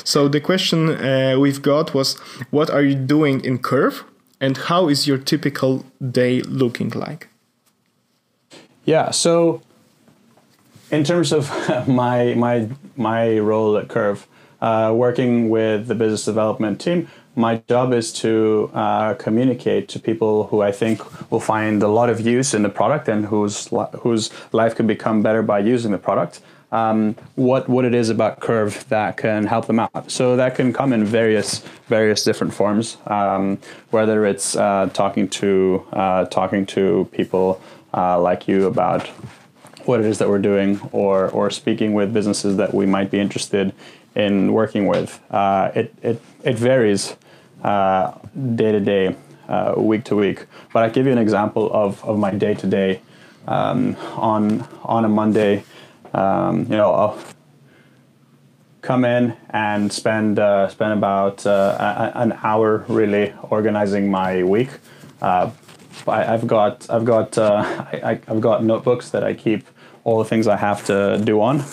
[0.03, 2.19] So the question uh, we've got was,
[2.51, 4.03] what are you doing in Curve,
[4.39, 7.27] and how is your typical day looking like?
[8.85, 9.09] Yeah.
[9.09, 9.61] So,
[10.91, 11.49] in terms of
[11.87, 14.27] my my my role at Curve,
[14.61, 20.47] uh, working with the business development team my job is to uh, communicate to people
[20.47, 20.99] who I think
[21.31, 23.69] will find a lot of use in the product and whose
[23.99, 26.41] whose life can become better by using the product.
[26.71, 30.11] Um, what what it is about Curve that can help them out.
[30.11, 32.97] So that can come in various various different forms.
[33.07, 33.57] Um,
[33.89, 37.61] whether it's uh, talking to uh, talking to people
[37.93, 39.07] uh, like you about
[39.85, 43.19] what it is that we're doing, or or speaking with businesses that we might be
[43.19, 43.73] interested
[44.19, 45.19] in working with.
[45.31, 47.15] Uh, it, it, it varies
[47.63, 48.17] uh,
[48.55, 49.15] day to day,
[49.47, 50.45] uh, week to week.
[50.73, 53.01] But I give you an example of, of my day to day
[53.47, 53.95] on
[54.83, 55.63] on a Monday.
[56.13, 57.19] Um, you know, I'll
[58.81, 64.69] come in and spend uh, spend about uh, an hour really organizing my week.
[65.21, 65.51] Uh,
[66.07, 69.67] I, have got I've got I, have got notebooks that I keep
[70.03, 71.63] all the things I have to do on.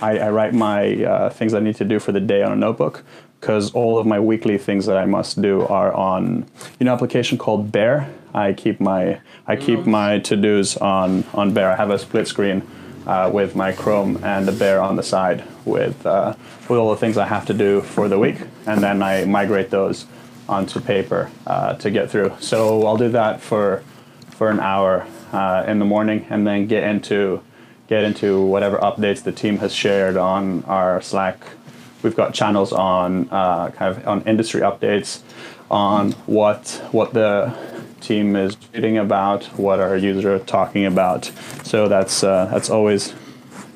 [0.00, 2.56] I, I write my uh, things I need to do for the day on a
[2.56, 3.04] notebook
[3.40, 6.46] because all of my weekly things that I must do are on
[6.78, 8.12] you know application called Bear.
[8.34, 9.90] I keep my I keep mm-hmm.
[9.90, 11.70] my to dos on on Bear.
[11.70, 12.66] I have a split screen
[13.06, 16.34] uh, with my Chrome and the Bear on the side with uh,
[16.68, 19.70] with all the things I have to do for the week, and then I migrate
[19.70, 20.06] those
[20.48, 22.32] onto paper uh, to get through.
[22.40, 23.82] So I'll do that for
[24.30, 27.42] for an hour uh, in the morning, and then get into
[27.88, 31.38] get into whatever updates the team has shared on our Slack.
[32.02, 35.20] We've got channels on uh, kind of on industry updates,
[35.70, 37.56] on what what the
[38.00, 41.30] team is reading about, what our users are talking about.
[41.64, 43.14] So that's uh, that's always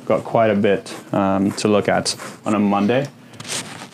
[0.07, 3.09] got quite a bit um, to look at on a Monday.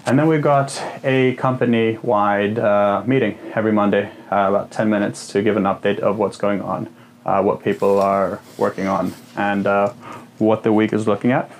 [0.06, 5.26] And then we've got a company wide uh, meeting every Monday, uh, about 10 minutes
[5.28, 6.88] to give an update of what's going on
[7.26, 9.92] uh, what people are working on, and uh,
[10.38, 11.50] what the week is looking at,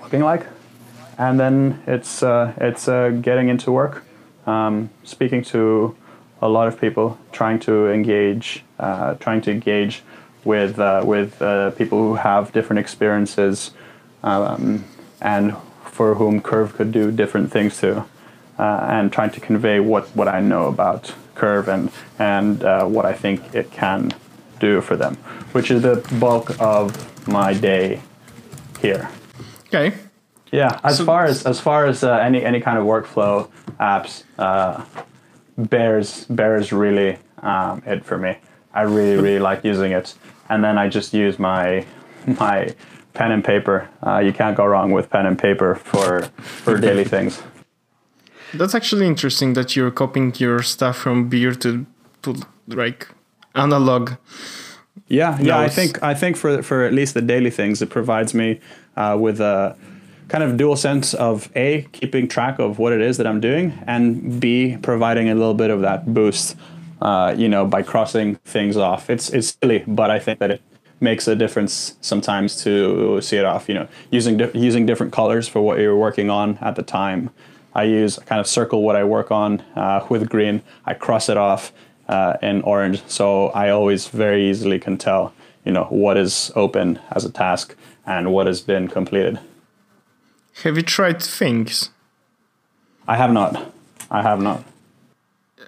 [0.00, 0.46] looking like,
[1.18, 4.04] and then it's uh, it's uh, getting into work,
[4.46, 5.96] um, speaking to
[6.40, 10.02] a lot of people, trying to engage, uh, trying to engage
[10.44, 11.38] with uh, with
[11.76, 13.72] people who have different experiences,
[14.22, 14.84] um,
[15.20, 18.04] and for whom Curve could do different things to,
[18.56, 22.62] and trying to convey what, what I know about Curve and and
[22.92, 24.12] what I think it can
[24.60, 25.16] do for them,
[25.52, 28.00] which is the bulk of my day
[28.80, 29.08] here.
[29.66, 29.94] Okay.
[30.50, 34.24] Yeah, as so, far as as far as uh, any any kind of workflow apps,
[34.38, 34.82] uh,
[35.58, 38.38] Bears Bears really um, it for me.
[38.72, 40.14] I really really like using it,
[40.48, 41.84] and then I just use my
[42.26, 42.74] my
[43.12, 43.88] pen and paper.
[44.06, 47.42] Uh, you can't go wrong with pen and paper for for daily things.
[48.54, 51.84] That's actually interesting that you're copying your stuff from beer to
[52.22, 52.34] to
[52.68, 53.08] like
[53.54, 54.12] analog.
[55.08, 55.58] Yeah, yeah.
[55.58, 58.60] I think I think for for at least the daily things, it provides me
[58.96, 59.74] uh, with a
[60.28, 63.72] kind of dual sense of a keeping track of what it is that I'm doing,
[63.86, 66.56] and b providing a little bit of that boost.
[67.00, 69.08] Uh, you know, by crossing things off.
[69.08, 70.60] It's it's silly, but I think that it
[71.00, 73.68] makes a difference sometimes to see it off.
[73.68, 77.30] You know, using di- using different colors for what you're working on at the time.
[77.72, 80.62] I use I kind of circle what I work on uh, with green.
[80.84, 81.72] I cross it off,
[82.08, 83.02] uh, in orange.
[83.06, 85.32] So I always very easily can tell,
[85.64, 89.38] you know, what is open as a task and what has been completed.
[90.62, 91.90] Have you tried things?
[93.06, 93.72] I have not.
[94.10, 94.64] I have not.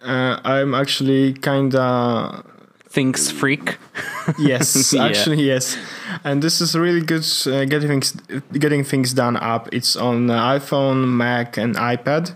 [0.03, 2.45] Uh, I'm actually kinda
[2.88, 3.78] things freak.
[4.38, 5.05] yes, yeah.
[5.05, 5.76] actually yes,
[6.24, 8.12] and this is really good uh, getting things
[8.53, 9.68] getting things done up.
[9.72, 12.34] It's on iPhone, Mac, and iPad,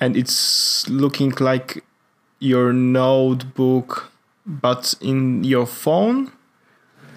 [0.00, 1.84] and it's looking like
[2.38, 4.10] your notebook
[4.46, 6.32] but in your phone?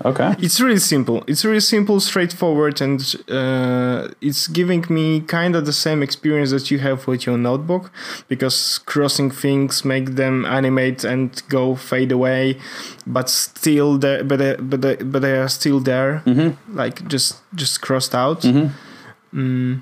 [0.05, 0.35] Okay.
[0.39, 1.23] It's really simple.
[1.27, 6.69] It's really simple straightforward and uh, it's giving me kind of the same experience that
[6.69, 7.91] you have with your notebook
[8.27, 12.59] because crossing things make them animate and go fade away
[13.07, 16.75] but still there but they, but they, but they are still there mm-hmm.
[16.77, 18.41] like just just crossed out.
[18.41, 19.39] Mm-hmm.
[19.39, 19.81] mm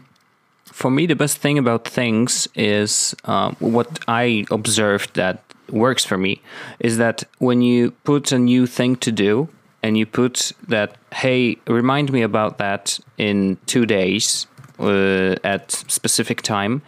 [0.75, 6.17] for me, the best thing about things is um, what I observed that works for
[6.17, 6.41] me
[6.79, 9.47] is that when you put a new thing to do
[9.81, 14.47] and you put that, hey, remind me about that in two days
[14.77, 16.81] uh, at specific time,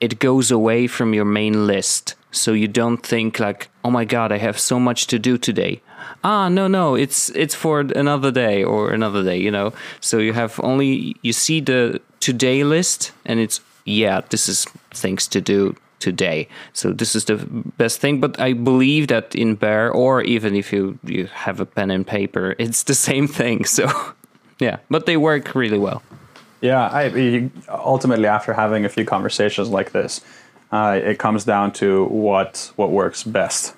[0.00, 2.14] it goes away from your main list.
[2.30, 5.82] So you don't think like, oh my god, I have so much to do today.
[6.24, 9.72] Ah, no, no, it's it's for another day or another day, you know.
[10.00, 15.28] So you have only you see the today list, and it's yeah, this is things
[15.28, 16.48] to do today.
[16.72, 17.36] So this is the
[17.76, 18.20] best thing.
[18.20, 22.06] But I believe that in Bear, or even if you you have a pen and
[22.06, 23.64] paper, it's the same thing.
[23.64, 23.88] So
[24.58, 26.02] yeah, but they work really well.
[26.60, 30.20] Yeah, I ultimately after having a few conversations like this,
[30.72, 33.74] uh, it comes down to what what works best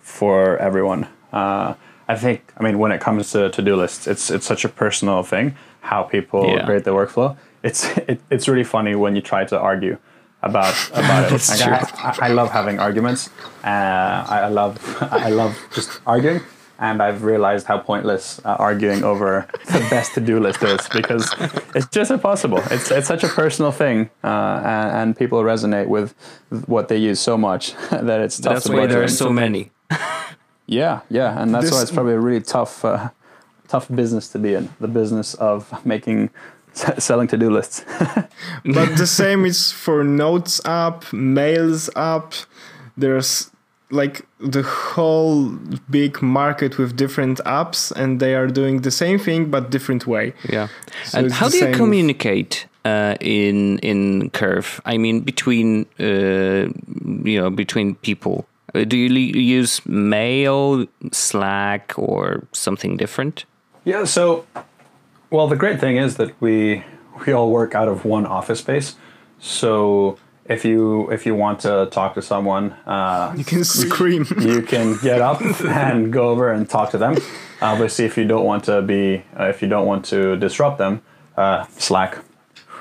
[0.00, 1.06] for everyone.
[1.32, 1.74] Uh,
[2.08, 4.68] I think, I mean, when it comes to to do lists, it's it's such a
[4.68, 6.64] personal thing how people Yeah.
[6.66, 7.36] create their workflow.
[7.62, 9.96] It's it, it's really funny when you try to argue
[10.42, 11.48] about about it.
[11.50, 11.62] Like.
[11.62, 11.78] I,
[12.08, 13.30] I- I love having arguments.
[13.64, 13.68] Uh,
[14.34, 14.74] I I love
[15.26, 16.40] I love just arguing.
[16.78, 21.32] And I've realized how pointless uh, arguing over the best to-do list is because
[21.76, 22.58] it's just impossible.
[22.70, 26.12] It's it's such a personal thing, uh, and, and people resonate with
[26.66, 29.70] what they use so much that it's tough That's to why there are so many.
[30.72, 33.10] Yeah, yeah, and that's why it's probably a really tough, uh,
[33.68, 34.70] tough business to be in.
[34.80, 36.30] The business of making,
[36.98, 37.84] selling to-do lists.
[38.64, 42.34] but the same is for notes app mails app
[42.96, 43.50] there's
[43.90, 45.50] like the whole
[45.90, 50.32] big market with different apps and they are doing the same thing but different way
[50.48, 50.68] Yeah.
[51.04, 54.80] So and how do you communicate uh, in in Curve?
[54.84, 56.68] I mean, between uh,
[57.24, 58.46] you know between people.
[58.74, 63.44] Uh, do you use mail, Slack, or something different?
[63.84, 64.04] Yeah.
[64.04, 64.46] So,
[65.30, 66.84] well, the great thing is that we
[67.26, 68.96] we all work out of one office space.
[69.38, 74.62] So if you if you want to talk to someone, uh, you can scream you
[74.62, 77.16] can get up and go over and talk to them.
[77.60, 81.02] Obviously, if you don't want to be, uh, if you don't want to disrupt them,
[81.36, 82.18] uh, Slack.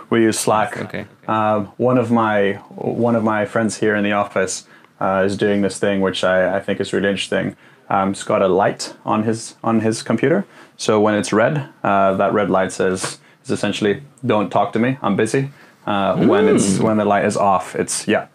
[0.10, 0.78] We use Slack.
[0.78, 1.06] Okay.
[1.28, 4.66] Um, one of my one of my friends here in the office
[5.02, 7.56] uh, is doing this thing, which I, I think is really interesting.
[7.90, 10.46] Um, he's got a light on his on his computer,
[10.78, 14.98] so when it's red, uh, that red light says is essentially "Don't talk to me,
[15.02, 15.50] I'm busy."
[15.86, 18.28] Uh, When it's when the light is off, it's yeah,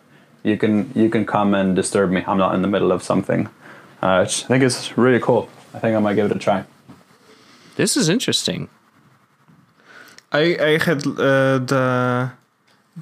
[0.42, 2.22] you can you can come and disturb me.
[2.26, 3.48] I'm not in the middle of something.
[4.02, 5.48] Uh, which I think it's really cool.
[5.74, 6.64] I think I might give it a try.
[7.76, 8.68] This is interesting.
[10.32, 12.30] I I had uh, the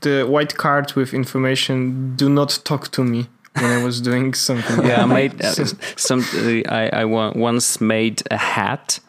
[0.01, 2.15] the white card with information.
[2.17, 4.87] Do not talk to me when I was doing something.
[4.87, 5.53] Yeah, I made uh,
[5.97, 6.21] some.
[6.21, 9.01] Uh, I I once made a hat.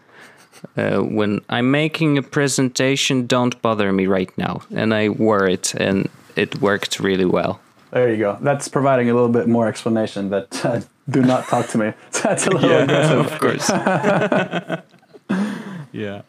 [0.78, 5.76] Uh, when I'm making a presentation, don't bother me right now, and I wore it,
[5.76, 7.60] and it worked really well.
[7.92, 8.38] There you go.
[8.42, 11.94] That's providing a little bit more explanation that uh, do not talk to me.
[12.24, 13.32] That's a little aggressive.
[13.32, 13.70] of course.
[15.94, 16.22] yeah.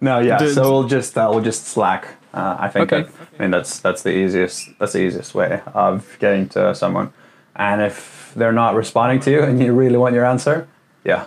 [0.00, 0.38] No, yeah.
[0.38, 2.16] The- so we'll just uh, we'll just Slack.
[2.32, 2.92] Uh, I think.
[2.92, 3.02] Okay.
[3.02, 7.12] That, I mean, that's that's the easiest that's the easiest way of getting to someone.
[7.56, 10.66] And if they're not responding to you and you really want your answer,
[11.04, 11.26] yeah,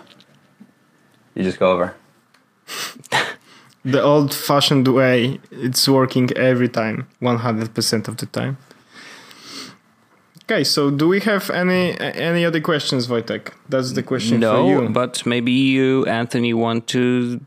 [1.34, 1.94] you just go over.
[3.84, 5.38] the old-fashioned way.
[5.52, 8.56] It's working every time, one hundred percent of the time.
[10.50, 13.52] Okay, so do we have any any other questions, Wojtek?
[13.68, 14.88] That's the question for No, you.
[14.88, 17.40] but maybe you, Anthony, want to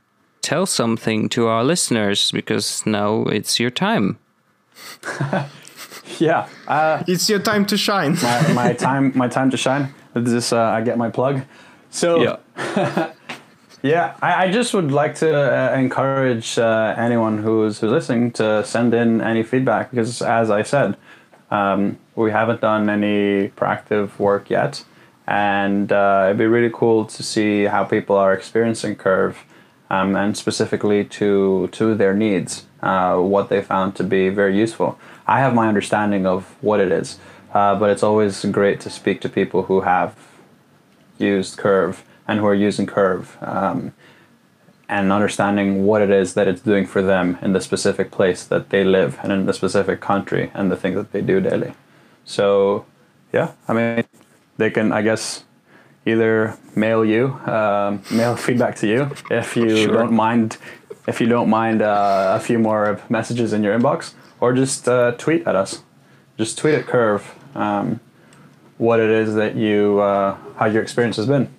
[0.49, 4.17] tell something to our listeners because now it's your time.
[6.17, 6.49] Yeah.
[6.67, 8.17] Uh, it's your time to shine.
[8.21, 9.93] my, my time my time to shine.
[10.13, 11.43] This uh, I get my plug.
[11.91, 12.39] So
[13.81, 18.65] Yeah, I, I just would like to uh, encourage uh, anyone who's who's listening to
[18.65, 20.97] send in any feedback because, as I said,
[21.49, 24.83] um, we haven't done any proactive work yet,
[25.27, 29.45] and uh, it'd be really cool to see how people are experiencing Curve,
[29.89, 34.97] um, and specifically to to their needs, uh, what they found to be very useful.
[35.27, 37.19] I have my understanding of what it is,
[37.53, 40.15] uh, but it's always great to speak to people who have
[41.17, 43.93] used Curve and who are using Curve um,
[44.87, 48.69] and understanding what it is that it's doing for them in the specific place that
[48.69, 51.73] they live and in the specific country and the things that they do daily.
[52.25, 52.85] So,
[53.31, 54.03] yeah, I mean,
[54.57, 55.43] they can, I guess,
[56.05, 59.93] either mail you, um, mail feedback to you if you Sure.
[59.93, 60.57] don't mind,
[61.07, 65.11] if you don't mind uh, a few more messages in your inbox, or just uh,
[65.17, 65.81] tweet at us.
[66.37, 67.99] Just tweet at Curve um,
[68.77, 71.49] what it is that you, uh, how your experience has been.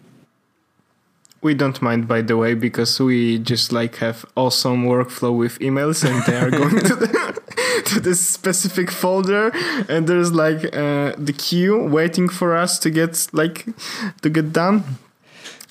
[1.43, 6.05] We don't mind, by the way, because we just like have awesome workflow with emails,
[6.05, 7.39] and they are going to the
[7.87, 9.51] to this specific folder,
[9.89, 13.66] and there's like uh, the queue waiting for us to get like
[14.22, 14.85] to get done.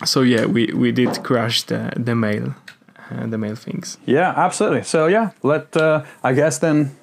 [0.06, 2.56] So yeah, we we did crash the the mail,
[3.12, 3.98] uh, the mail things.
[4.06, 4.84] Yeah, absolutely.
[4.84, 6.96] So yeah, let uh, I guess then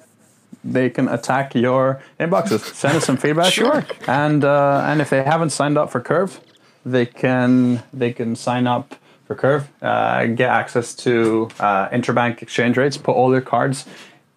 [0.63, 2.59] they can attack your inboxes.
[2.73, 3.53] Send us some feedback.
[3.57, 3.85] Sure.
[4.07, 6.39] And uh, and if they haven't signed up for Curve,
[6.85, 8.95] they can they can sign up
[9.27, 13.85] for Curve, uh, get access to uh, interbank exchange rates, put all their cards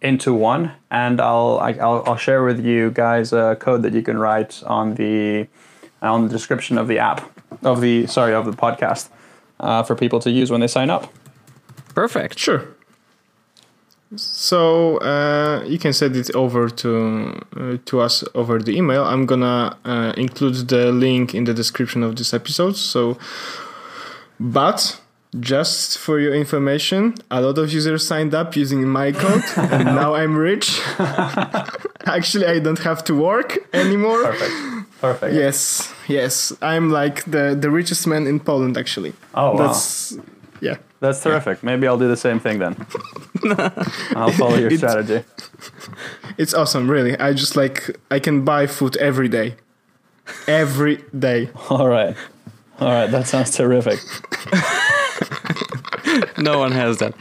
[0.03, 4.03] into one, and I'll I, I'll I'll share with you guys a code that you
[4.03, 5.47] can write on the
[6.03, 7.31] on the description of the app
[7.63, 9.09] of the sorry of the podcast
[9.61, 11.13] uh, for people to use when they sign up.
[11.95, 12.39] Perfect.
[12.39, 12.69] Sure.
[14.17, 19.05] So uh, you can send it over to uh, to us over the email.
[19.05, 22.77] I'm gonna uh, include the link in the description of this episode.
[22.77, 23.19] So,
[24.41, 25.01] but
[25.39, 30.15] just for your information, a lot of users signed up using my code, and now
[30.15, 30.81] I'm rich.
[32.07, 34.25] Actually, I don't have to work anymore.
[34.25, 34.53] Perfect.
[35.01, 35.35] Perfect.
[35.35, 38.77] Yes, yes, I'm like the the richest man in Poland.
[38.77, 39.13] Actually.
[39.35, 39.57] Oh, wow.
[39.67, 40.19] That's
[40.61, 40.77] yeah.
[41.01, 41.63] That's terrific.
[41.63, 42.75] Maybe I'll do the same thing then.
[44.17, 45.25] I'll follow your It's- strategy.
[46.37, 47.17] It's awesome, really.
[47.19, 49.55] I just like I can buy food every day.
[50.47, 51.49] Every day.
[51.71, 52.15] All right.
[52.81, 53.11] All right.
[53.11, 53.99] That sounds terrific.
[56.39, 57.15] no one has that.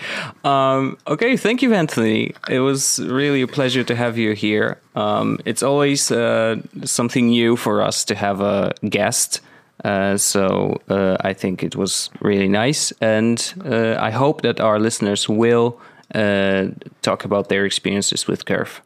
[0.44, 2.34] Um, okay, thank you, Anthony.
[2.50, 4.78] It was really a pleasure to have you here.
[4.96, 9.42] Um, it's always uh, something new for us to have a guest.
[9.84, 14.78] Uh, so uh, I think it was really nice, and uh, I hope that our
[14.78, 15.80] listeners will
[16.14, 16.66] uh,
[17.02, 18.82] talk about their experiences with Curve.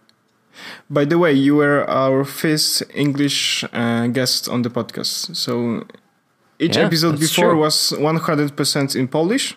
[0.89, 5.35] By the way, you were our first English uh, guest on the podcast.
[5.35, 5.83] So
[6.59, 7.59] each Yeah, episode before true.
[7.59, 9.55] was 100% in Polish.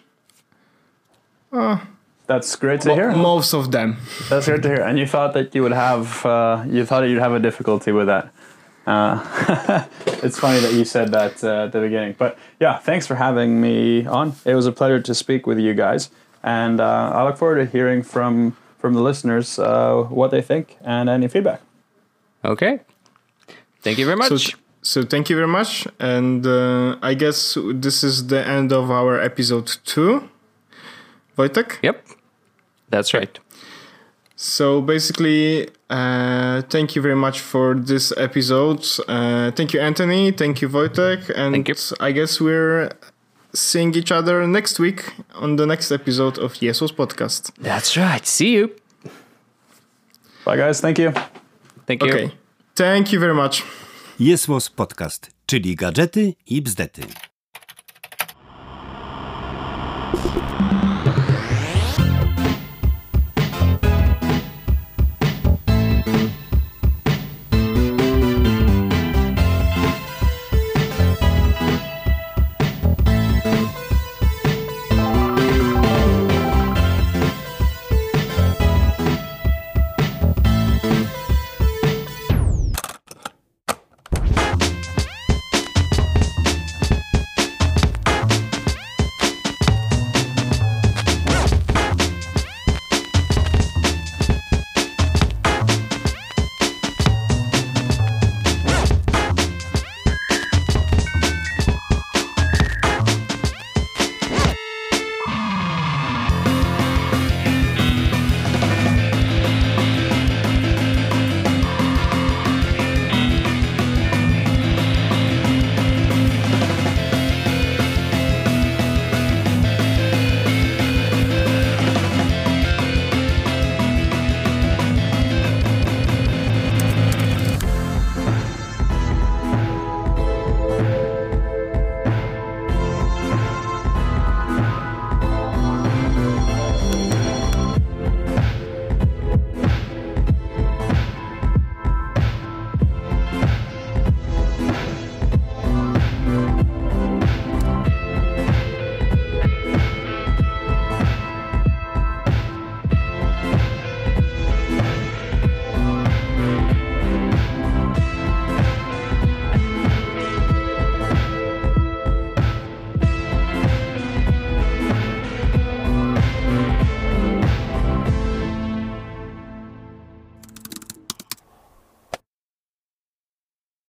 [2.27, 3.13] That's great to hear.
[3.13, 3.99] Most of them.
[4.29, 4.83] That's great to hear.
[4.83, 7.93] And you thought that you would have uh, you thought that you'd have a difficulty
[7.93, 8.33] with that.
[8.87, 9.85] Uh,
[10.25, 12.15] it's funny that you said that uh, at the beginning.
[12.19, 14.35] But yeah, thanks for having me on.
[14.45, 16.11] It was a pleasure to speak with you guys,
[16.43, 20.77] and uh, I look forward to hearing from from the listeners uh, what they think
[20.85, 21.61] and any feedback.
[22.45, 22.81] Okay,
[23.83, 24.57] thank you very So, much.
[24.83, 25.87] so thank you very much.
[25.99, 30.29] And uh, I guess this is the end of our episode two.
[31.37, 31.79] Wojtek?
[31.83, 32.05] yep,
[32.91, 33.39] that's right.
[34.37, 38.85] So basically, uh, thank you very much for this episode.
[39.09, 40.31] Uh, thank you, Anthony.
[40.31, 41.31] Thank you, Wojtek.
[41.35, 41.75] And Thank you.
[42.01, 42.91] I guess we're
[43.55, 47.51] seeing each other next week on the next episode of Jest Podcast.
[47.63, 48.27] That's right.
[48.27, 48.71] See you.
[50.45, 50.81] Bye, guys.
[50.81, 51.13] Thank you.
[51.87, 52.13] Thank you.
[52.13, 52.31] Okay.
[52.75, 53.63] Thank you very much.
[54.19, 57.03] Jest Podcast, czyli gadżety i bzdety.